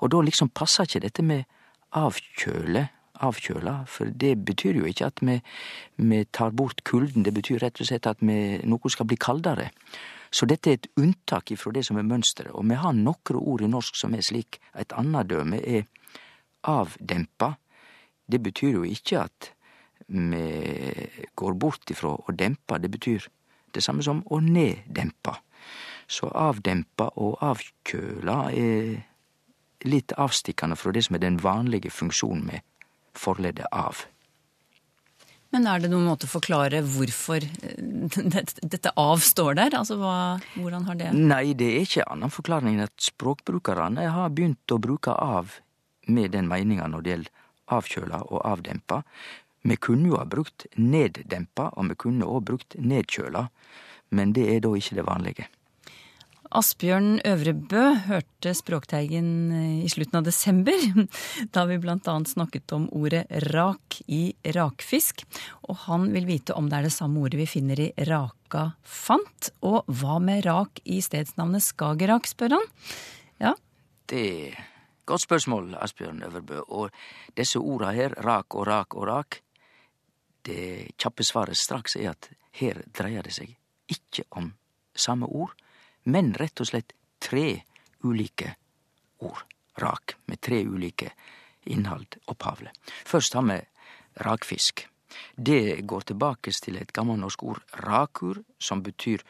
Og 0.00 0.10
da 0.10 0.20
liksom 0.22 0.50
passer 0.50 0.84
ikke 0.84 1.06
dette 1.06 1.22
med 1.22 1.44
avkjøle, 1.92 2.88
avkjøla, 3.22 3.84
for 3.86 4.10
det 4.10 4.34
betyr 4.42 4.80
jo 4.80 4.88
ikke 4.88 5.06
at 5.06 5.20
vi, 5.22 5.38
vi 5.96 6.24
tar 6.32 6.50
bort 6.50 6.82
kulden, 6.84 7.22
det 7.22 7.34
betyr 7.34 7.60
rett 7.62 7.78
og 7.80 7.86
slett 7.86 8.08
at 8.10 8.18
vi, 8.20 8.58
noe 8.66 8.90
skal 8.90 9.06
bli 9.06 9.18
kaldere. 9.20 9.70
Så 10.32 10.48
dette 10.48 10.70
er 10.70 10.78
et 10.78 10.88
unntak 10.96 11.52
ifra 11.52 11.74
det 11.76 11.84
som 11.86 11.98
er 12.00 12.08
mønsteret, 12.08 12.54
og 12.56 12.64
vi 12.66 12.78
har 12.80 12.96
nokre 12.96 13.36
ord 13.36 13.62
i 13.62 13.70
norsk 13.70 13.98
som 14.00 14.16
er 14.16 14.24
slik. 14.24 14.58
Et 14.74 14.94
annet 14.96 15.28
døme 15.28 15.60
er 15.60 15.84
avdempa. 16.68 17.54
Det 18.26 18.40
betyr 18.42 18.78
jo 18.78 18.84
ikke 18.88 19.24
at 19.26 19.52
vi 20.12 20.42
går 21.38 21.54
bort 21.56 21.90
ifra 21.90 22.14
å 22.16 22.34
dempe, 22.36 22.78
det 22.78 22.90
betyr 22.92 23.28
det 23.72 23.82
samme 23.84 24.04
som 24.04 24.22
å 24.30 24.40
neddempe. 24.44 25.34
Så 26.10 26.28
avdempa 26.28 27.08
og 27.22 27.38
avkjøla 27.40 28.38
er 28.52 29.88
litt 29.88 30.12
avstikkende 30.20 30.76
fra 30.78 30.92
det 30.94 31.06
som 31.06 31.16
er 31.16 31.24
den 31.24 31.38
vanlige 31.42 31.90
funksjonen 31.90 32.44
med 32.50 32.66
forleddet 33.18 33.68
av. 33.72 34.04
Men 35.52 35.66
er 35.68 35.82
det 35.82 35.90
noen 35.92 36.06
måte 36.08 36.24
å 36.24 36.32
forklare 36.32 36.80
hvorfor 36.86 37.44
dette 37.44 38.92
av 38.96 39.20
står 39.20 39.58
der? 39.58 39.74
Altså 39.76 39.98
hva, 40.00 40.14
hvordan 40.56 40.86
har 40.88 40.96
det 40.96 41.10
Nei, 41.12 41.52
det 41.52 41.68
er 41.74 41.84
ikke 41.84 42.06
annen 42.08 42.32
forklaring 42.32 42.78
enn 42.78 42.86
at 42.86 43.04
språkbrukerne 43.04 44.06
har 44.14 44.32
begynt 44.32 44.72
å 44.72 44.80
bruke 44.80 45.12
av 45.12 45.58
med 46.06 46.32
den 46.34 46.50
meninga 46.50 46.88
når 46.90 47.02
det 47.02 47.14
gjelder 47.14 47.40
avkjøla 47.72 48.20
og 48.28 48.44
avdempa. 48.48 49.02
Vi 49.62 49.78
kunne 49.78 50.10
jo 50.10 50.18
ha 50.18 50.26
brukt 50.26 50.66
neddempa, 50.74 51.70
og 51.78 51.92
vi 51.92 51.98
kunne 52.06 52.28
òg 52.28 52.46
brukt 52.50 52.76
nedkjøla, 52.78 53.46
men 54.10 54.32
det 54.36 54.48
er 54.50 54.62
da 54.64 54.72
ikke 54.76 54.98
det 54.98 55.06
vanlige. 55.06 55.48
Asbjørn 56.52 57.22
Øvrebø 57.24 57.82
hørte 58.10 58.52
Språkteigen 58.52 59.28
i 59.84 59.88
slutten 59.88 60.18
av 60.18 60.26
desember, 60.26 60.82
da 61.54 61.64
vi 61.70 61.78
bl.a. 61.80 62.16
snakket 62.28 62.74
om 62.76 62.88
ordet 62.92 63.24
rak 63.54 64.02
i 64.04 64.34
rakfisk. 64.56 65.24
Og 65.70 65.80
han 65.86 66.10
vil 66.12 66.28
vite 66.28 66.56
om 66.58 66.68
det 66.68 66.80
er 66.80 66.88
det 66.90 66.94
samme 66.96 67.22
ordet 67.24 67.40
vi 67.40 67.48
finner 67.48 67.80
i 67.80 67.88
raka 68.10 68.66
fant. 68.84 69.52
Og 69.64 69.88
hva 69.88 70.18
med 70.20 70.44
rak 70.44 70.82
i 70.84 71.00
stedsnavnet 71.04 71.64
Skagerrak, 71.64 72.28
spør 72.28 72.58
han. 72.58 72.68
Ja. 73.40 73.54
Det 74.12 74.52
godt 75.06 75.24
spørsmål, 75.24 75.74
Asbjørn 75.74 76.22
Øverbø. 76.22 76.60
Og 76.68 76.90
disse 77.36 77.58
orda 77.58 77.90
her, 77.90 78.14
rak 78.24 78.54
og 78.54 78.66
rak 78.66 78.94
og 78.94 79.06
rak, 79.08 79.40
det 80.46 80.96
kjappe 80.98 81.24
svaret 81.24 81.56
straks 81.56 81.96
er 81.96 82.10
at 82.10 82.30
her 82.58 82.82
dreier 82.98 83.22
det 83.22 83.34
seg 83.34 83.56
ikke 83.92 84.24
om 84.30 84.52
samme 84.94 85.26
ord 85.26 85.54
men 86.04 86.34
rett 86.34 86.60
og 86.60 86.68
slett 86.68 86.94
tre 87.22 87.62
ulike 88.02 88.54
ord. 89.22 89.44
Rak, 89.80 90.16
med 90.28 90.40
tre 90.40 90.60
ulike 90.66 91.12
innhold 91.72 92.18
opphavlig. 92.28 92.72
Først 93.06 93.34
har 93.38 93.46
vi 93.46 93.60
rakfisk. 94.26 94.86
Det 95.36 95.80
går 95.86 96.08
tilbake 96.10 96.52
til 96.52 96.76
et 96.80 96.92
gammelnorsk 96.92 97.42
ord 97.42 97.62
rakur, 97.86 98.42
som 98.58 98.82
betyr 98.82 99.22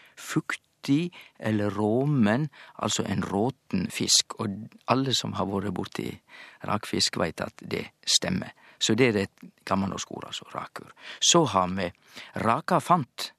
fuktig 0.83 1.13
eller 1.39 1.71
råmen, 1.71 2.49
altså 2.79 3.05
en 3.05 3.23
råten 3.23 3.91
fisk. 3.91 4.35
Og 4.41 4.49
alle 4.89 5.15
som 5.15 5.33
har 5.35 5.47
vært 5.47 5.75
borti 5.75 6.21
rakfisk, 6.65 7.19
veit 7.19 7.41
at 7.41 7.55
det 7.71 7.93
stemmer. 8.07 8.53
Så 8.79 8.95
det 8.95 9.15
er 9.15 9.23
et 9.23 9.51
gammelnorsk 9.65 10.11
ord, 10.11 10.25
altså 10.27 10.45
rakur. 10.55 10.93
Så 11.21 11.45
har 11.45 11.69
vi 11.69 11.93
rakafant 12.37 13.33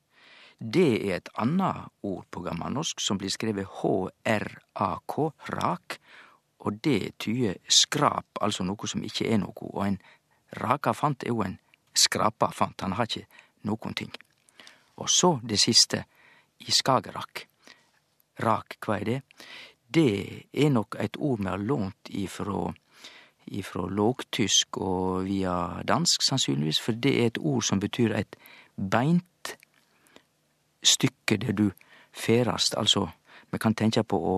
det 0.59 1.11
er 1.11 1.15
et 1.17 1.29
annet 1.35 1.89
ord 2.03 2.25
på 2.31 2.39
gammelnorsk 2.39 3.01
som 3.01 3.17
blir 3.17 3.29
skrevet 3.29 3.67
h-r-a-k, 3.67 5.31
rak, 5.49 5.99
og 6.59 6.79
det 6.83 7.17
tyder 7.19 7.57
skrap, 7.67 8.25
altså 8.39 8.63
noe 8.63 8.87
som 8.87 9.03
ikke 9.03 9.27
er 9.27 9.41
noe, 9.41 9.51
og 9.73 9.87
en 9.87 9.97
raka 10.61 10.93
fant 10.93 11.23
er 11.23 11.33
jo 11.33 11.43
en 11.43 11.57
skrapa 11.93 12.47
fant, 12.55 12.79
han 12.79 12.95
har 12.95 13.03
ikke 13.03 13.27
noen 13.67 13.93
ting. 13.93 14.13
Og 14.95 15.09
så 15.09 15.39
det 15.43 15.59
siste, 15.59 16.05
i 16.67 16.71
Skagerrak. 16.71 17.47
Rak, 18.43 18.77
hva 18.81 18.97
er 18.99 19.09
det? 19.09 19.19
Det 19.93 20.49
er 20.53 20.71
nok 20.73 20.97
et 20.99 21.19
ord 21.19 21.43
vi 21.43 21.51
har 21.51 21.61
lånt 21.61 22.09
ifra 22.09 22.71
ifra 23.51 23.87
lågtysk 23.89 24.77
og 24.77 25.25
via 25.27 25.81
dansk, 25.83 26.23
sannsynligvis, 26.23 26.79
for 26.79 26.95
det 26.95 27.13
er 27.19 27.31
et 27.31 27.39
ord 27.41 27.63
som 27.67 27.79
betyr 27.79 28.15
et 28.15 28.37
beint 28.77 29.55
stykke 30.83 31.37
der 31.37 31.51
du 31.51 31.65
ferdast. 32.11 32.77
Altså, 32.77 33.07
vi 33.51 33.59
kan 33.59 33.75
tenke 33.75 34.03
på 34.03 34.17
å, 34.17 34.37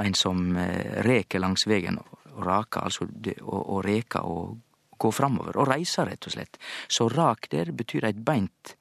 ein 0.00 0.14
som 0.14 0.56
eh, 0.56 1.00
reker 1.06 1.40
langs 1.40 1.66
vegen 1.66 1.98
og 2.00 2.44
raka, 2.44 2.84
altså 2.84 3.08
å 3.42 3.80
reka 3.84 4.22
og 4.28 4.58
gå 5.00 5.10
framover. 5.12 5.56
Og 5.56 5.68
reise, 5.68 6.04
rett 6.04 6.26
og 6.26 6.36
slett. 6.36 6.60
Så 6.88 7.08
rak 7.08 7.48
der 7.52 7.72
betyr 7.72 8.08
eit 8.10 8.20
beint 8.24 8.76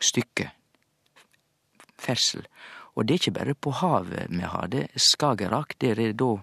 stykke. 0.00 0.50
Fersel. 2.04 2.44
Og 2.94 3.06
det 3.06 3.14
er 3.14 3.22
ikke 3.22 3.38
bare 3.38 3.54
på 3.58 3.72
havet 3.80 4.30
vi 4.30 4.44
har 4.46 4.70
det. 4.70 4.86
Skagerrak, 5.00 5.74
der 5.82 6.00
er 6.00 6.12
da 6.12 6.36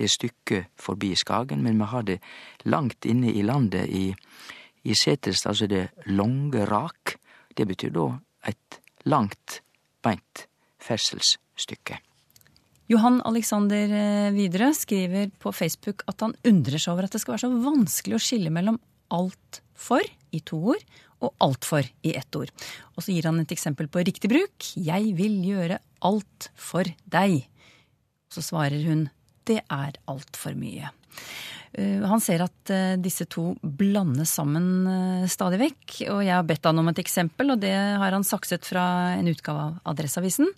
det 0.00 0.10
stykket 0.10 0.70
forbi 0.80 1.14
Skagen, 1.18 1.62
men 1.64 1.80
vi 1.80 1.88
har 1.92 2.04
det 2.08 2.18
langt 2.64 3.04
inne 3.08 3.32
i 3.32 3.42
landet, 3.44 3.88
i, 3.88 4.14
I 4.84 4.94
seterst 4.96 5.46
altså 5.46 5.68
det 5.68 5.90
lange 6.06 6.64
rak. 6.68 7.16
Det 7.56 7.66
betyr 7.68 7.92
da 7.92 8.06
et 8.48 8.80
langt, 9.04 9.60
beint 10.02 10.46
ferdselsstykke. 10.80 12.00
Johan 12.90 13.20
Alexander 13.28 13.92
eh, 13.94 14.32
Widerøe 14.34 14.74
skriver 14.74 15.28
på 15.38 15.52
Facebook 15.54 16.02
at 16.10 16.24
han 16.24 16.34
undrer 16.48 16.80
seg 16.80 16.94
over 16.94 17.06
at 17.06 17.14
det 17.14 17.20
skal 17.22 17.36
være 17.36 17.44
så 17.44 17.50
vanskelig 17.62 18.16
å 18.16 18.22
skille 18.24 18.50
mellom 18.50 18.80
alt 19.14 19.60
for 19.78 20.02
i 20.34 20.40
to 20.46 20.58
ord 20.72 20.82
og 21.20 21.34
altfor 21.44 21.86
i 22.06 22.14
ett 22.16 22.36
ord. 22.36 22.52
Og 22.96 23.04
så 23.04 23.14
gir 23.14 23.28
han 23.28 23.40
et 23.42 23.54
eksempel 23.54 23.90
på 23.92 24.04
riktig 24.06 24.30
bruk. 24.32 24.72
Jeg 24.76 25.14
vil 25.18 25.38
gjøre 25.44 25.80
alt 26.06 26.50
for 26.56 26.88
deg. 27.04 27.42
Så 28.32 28.44
svarer 28.46 28.82
hun 28.88 29.08
det 29.48 29.62
er 29.66 29.96
altfor 30.10 30.54
mye. 30.58 30.90
Eh, 31.72 32.02
han 32.06 32.22
ser 32.22 32.44
at 32.44 32.72
eh, 32.72 32.98
disse 33.02 33.26
to 33.30 33.52
blandes 33.62 34.32
sammen 34.38 35.26
stadig 35.30 35.58
vekk, 35.62 35.96
og 36.12 36.20
jeg 36.24 36.36
har 36.36 36.46
bedt 36.46 36.68
han 36.68 36.82
om 36.82 36.92
et 36.92 37.02
eksempel, 37.02 37.54
og 37.54 37.62
det 37.64 37.74
har 37.74 38.14
han 38.14 38.26
sakset 38.26 38.68
fra 38.68 38.84
en 39.16 39.30
utgave 39.32 39.66
av 39.66 39.94
Adresseavisen 39.94 40.52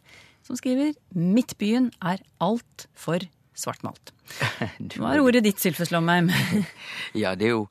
som 0.47 0.59
skriver 0.59 0.95
Midtbyen 1.15 1.91
er 2.03 2.23
altfor 2.43 3.25
svartmalt. 3.59 4.13
Hva 4.97 5.15
er 5.15 5.23
ordet 5.23 5.45
ditt, 5.47 5.61
Sylfes 5.63 5.93
Lomheim. 5.95 6.31
ja, 7.23 7.35
det 7.39 7.51
er, 7.51 7.55
jo, 7.57 7.67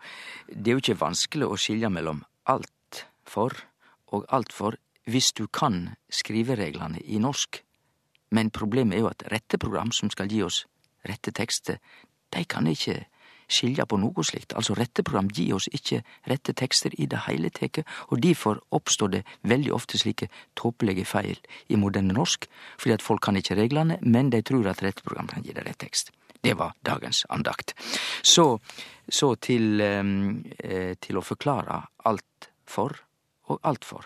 det 0.47 0.71
er 0.71 0.77
jo 0.77 0.83
ikke 0.83 0.99
vanskelig 1.01 1.49
å 1.49 1.59
skille 1.59 1.91
mellom 1.93 2.23
alt 2.49 2.71
for 3.27 3.55
og 4.11 4.25
alt 4.29 4.53
for 4.53 4.77
hvis 5.09 5.31
du 5.33 5.47
kan 5.47 5.95
skrivereglene 6.11 7.01
i 7.01 7.19
norsk. 7.19 7.63
Men 8.31 8.51
problemet 8.51 8.97
er 8.97 9.05
jo 9.05 9.11
at 9.11 9.25
retteprogram 9.31 9.91
som 9.91 10.11
skal 10.13 10.29
gi 10.31 10.43
oss 10.45 10.65
rette 11.07 11.33
tekster, 11.35 11.79
de 12.31 12.43
kan 12.45 12.67
ikke 12.69 13.01
skilja 13.51 13.85
på 13.89 13.99
noe 13.99 14.23
slikt. 14.23 14.55
Altså, 14.55 14.75
retteprogram 14.77 15.27
gir 15.33 15.57
oss 15.57 15.67
ikke 15.75 16.01
rette 16.29 16.53
tekster 16.57 16.93
i 17.01 17.07
det 17.11 17.25
heile 17.25 17.51
teke, 17.51 17.83
og 18.07 18.21
derfor 18.23 18.61
oppstår 18.71 19.11
det 19.17 19.23
veldig 19.47 19.73
ofte 19.75 19.99
slike 19.99 20.29
tåpelege 20.55 21.05
feil 21.07 21.35
i 21.67 21.79
moderne 21.79 22.15
norsk, 22.15 22.47
fordi 22.77 22.95
at 22.95 23.05
folk 23.05 23.23
kan 23.25 23.39
ikke 23.39 23.59
reglene, 23.59 23.99
men 24.01 24.31
de 24.31 24.41
tror 24.45 24.71
at 24.71 24.83
retteprogram 24.85 25.27
kan 25.31 25.43
gi 25.43 25.55
deg 25.57 25.67
rett 25.67 25.81
tekst. 25.83 26.13
Det 26.41 26.55
var 26.57 26.73
dagens 26.81 27.25
andakt. 27.29 27.75
Så, 28.23 28.57
så 29.05 29.35
til, 29.35 29.81
eh, 29.81 30.95
til 30.97 31.19
å 31.19 31.25
forklare 31.25 31.83
alt 32.09 32.51
for 32.65 32.95
og 33.49 33.59
altfor. 33.63 34.05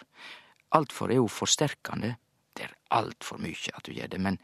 Altfor 0.71 1.11
er 1.11 1.19
jo 1.21 1.27
forsterkende. 1.27 2.15
Det 2.55 2.65
er 2.67 2.77
altfor 2.91 3.37
mykje 3.41 3.75
at 3.75 3.85
du 3.85 3.91
gjør 3.91 4.07
det, 4.07 4.21
men 4.21 4.39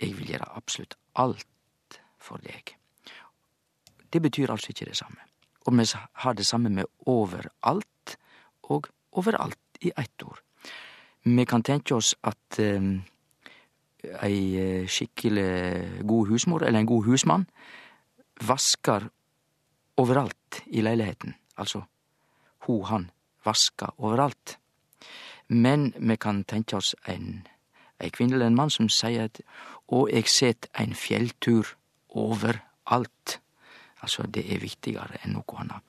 jeg 0.00 0.16
vil 0.18 0.32
gjøre 0.34 0.52
absolutt 0.56 0.96
alt 1.16 1.98
for 2.22 2.42
deg. 2.42 2.76
Det 4.12 4.22
betyr 4.22 4.50
altså 4.50 4.72
ikke 4.72 4.90
det 4.90 4.96
samme. 4.96 5.20
Og 5.66 5.78
vi 5.78 5.86
har 5.94 6.32
det 6.32 6.46
samme 6.46 6.68
med 6.68 6.84
overalt 7.06 8.16
og 8.62 8.88
overalt 9.12 9.58
i 9.80 9.92
ett 9.96 10.22
ord. 10.22 10.40
Vi 11.24 11.44
kan 11.44 11.62
tenke 11.62 11.94
oss 11.94 12.14
at 12.26 12.58
um, 12.58 13.02
ei 14.02 14.38
eh, 14.58 14.88
skikkelig 14.90 16.02
god 16.06 16.28
husmor, 16.28 16.64
eller 16.66 16.80
en 16.80 16.86
god 16.86 17.04
husmann, 17.06 17.46
vasker 18.42 19.06
overalt 19.96 20.62
i 20.66 20.82
leiligheten. 20.82 21.34
Altså 21.56 21.84
ho, 22.66 22.82
han, 22.82 23.10
vasker 23.44 23.94
overalt. 23.98 24.56
Men 25.48 25.92
vi 25.96 26.16
kan 26.16 26.44
tenke 26.44 26.76
oss 26.78 26.94
en, 27.06 27.46
ei 28.00 28.10
kvinne 28.10 28.36
eller 28.36 28.50
en 28.50 28.56
mann 28.56 28.72
som 28.72 28.88
sier 28.88 29.28
at 29.28 29.42
å, 29.92 30.06
eg 30.08 30.28
set 30.30 30.68
ein 30.78 30.94
fjelltur 30.96 31.74
overalt. 32.08 33.38
Altså, 34.02 34.26
det 34.26 34.46
er 34.50 34.62
viktigere 34.62 35.20
enn 35.22 35.36
noe 35.36 35.60
annet. 35.60 35.82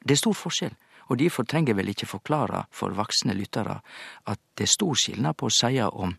Det 0.00 0.14
er 0.14 0.20
stor 0.20 0.36
forskjell, 0.36 0.76
og 1.10 1.18
derfor 1.18 1.44
trenger 1.48 1.76
vel 1.76 1.90
ikke 1.92 2.08
forklare 2.08 2.64
for 2.70 2.94
vaksne 2.96 3.34
lyttere 3.36 3.80
at 4.30 4.40
det 4.56 4.68
er 4.68 4.74
stor 4.76 4.96
skilnad 4.96 5.36
på 5.36 5.48
å 5.48 5.54
seie 5.54 5.88
om 5.88 6.14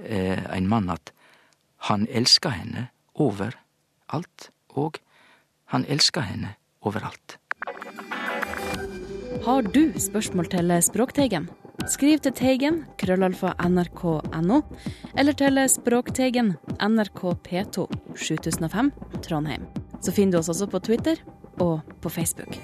eh, 0.00 0.42
en 0.56 0.68
mann 0.70 0.90
at 0.90 1.12
han 1.90 2.06
elsker 2.08 2.56
henne 2.56 2.88
overalt, 3.14 4.50
og 4.74 5.00
han 5.74 5.84
elsker 5.84 6.24
henne 6.26 6.56
overalt. 6.80 7.38
Har 9.44 9.62
du 9.62 9.92
spørsmål 10.00 10.46
til 10.50 10.72
Språkteigen? 10.82 11.48
Skriv 11.90 12.20
til 12.24 12.32
Teigen, 12.32 12.78
krøllalfa 12.98 13.52
nrk.no, 13.68 14.60
eller 15.18 15.36
til 15.36 15.60
Språkteigen, 15.68 16.54
NRK 16.80 17.22
P2, 17.46 17.86
7005, 18.16 18.92
Trondheim. 19.26 19.66
Så 20.00 20.14
finner 20.14 20.36
du 20.36 20.38
oss 20.40 20.52
også 20.54 20.68
på 20.70 20.80
Twitter 20.88 21.20
og 21.60 21.82
på 22.00 22.12
Facebook. 22.12 22.56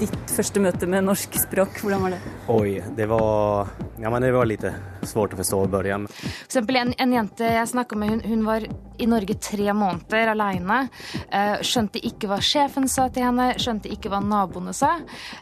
Ditt 0.00 0.18
første 0.34 0.60
møte 0.60 0.88
med 0.90 1.06
norsk 1.06 1.38
språk, 1.46 1.80
hvordan 1.84 2.08
var 2.08 2.16
det? 2.18 2.35
Oi, 2.48 2.82
det 2.96 3.06
var, 3.06 3.68
ja, 3.98 4.10
men 4.10 4.22
det 4.22 4.30
var 4.32 4.46
litt 4.46 4.64
svårt 5.02 5.34
å 5.34 5.38
forstå 5.40 5.64
i 5.64 5.70
begynnelsen. 5.72 6.14
For 6.14 6.44
eksempel 6.46 6.78
en, 6.78 6.92
en 7.02 7.14
jente 7.16 7.48
jeg 7.56 7.70
snakka 7.72 7.98
med, 7.98 8.12
hun, 8.12 8.22
hun, 8.22 8.44
var 8.46 8.66
i 9.02 9.08
Norge 9.10 9.34
tre 9.42 9.74
måneder 9.74 10.30
alene. 10.30 10.78
Eh, 11.26 11.58
skjønte 11.66 11.98
ikke 12.06 12.30
hva 12.30 12.38
sjefen 12.38 12.86
sa 12.90 13.08
til 13.10 13.26
henne, 13.26 13.50
skjønte 13.58 13.90
ikke 13.90 14.12
hva 14.14 14.22
naboene 14.22 14.74
sa. 14.76 14.94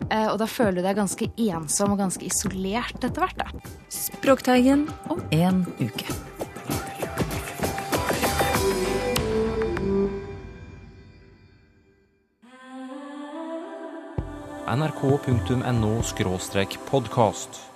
Eh, 0.09 0.31
og 0.31 0.38
da 0.40 0.49
føler 0.49 0.81
du 0.81 0.87
deg 0.88 1.01
ganske 1.03 1.29
ensom 1.51 1.93
og 1.93 2.01
ganske 2.07 2.25
isolert 2.25 2.97
etter 2.97 3.21
hvert. 3.21 3.45
da. 3.45 3.75
Språkteigen 3.93 4.88
om 5.12 5.21
en 5.37 5.67
uke. 5.85 6.09
nrk.no 14.66 16.03
podkast. 16.79 17.74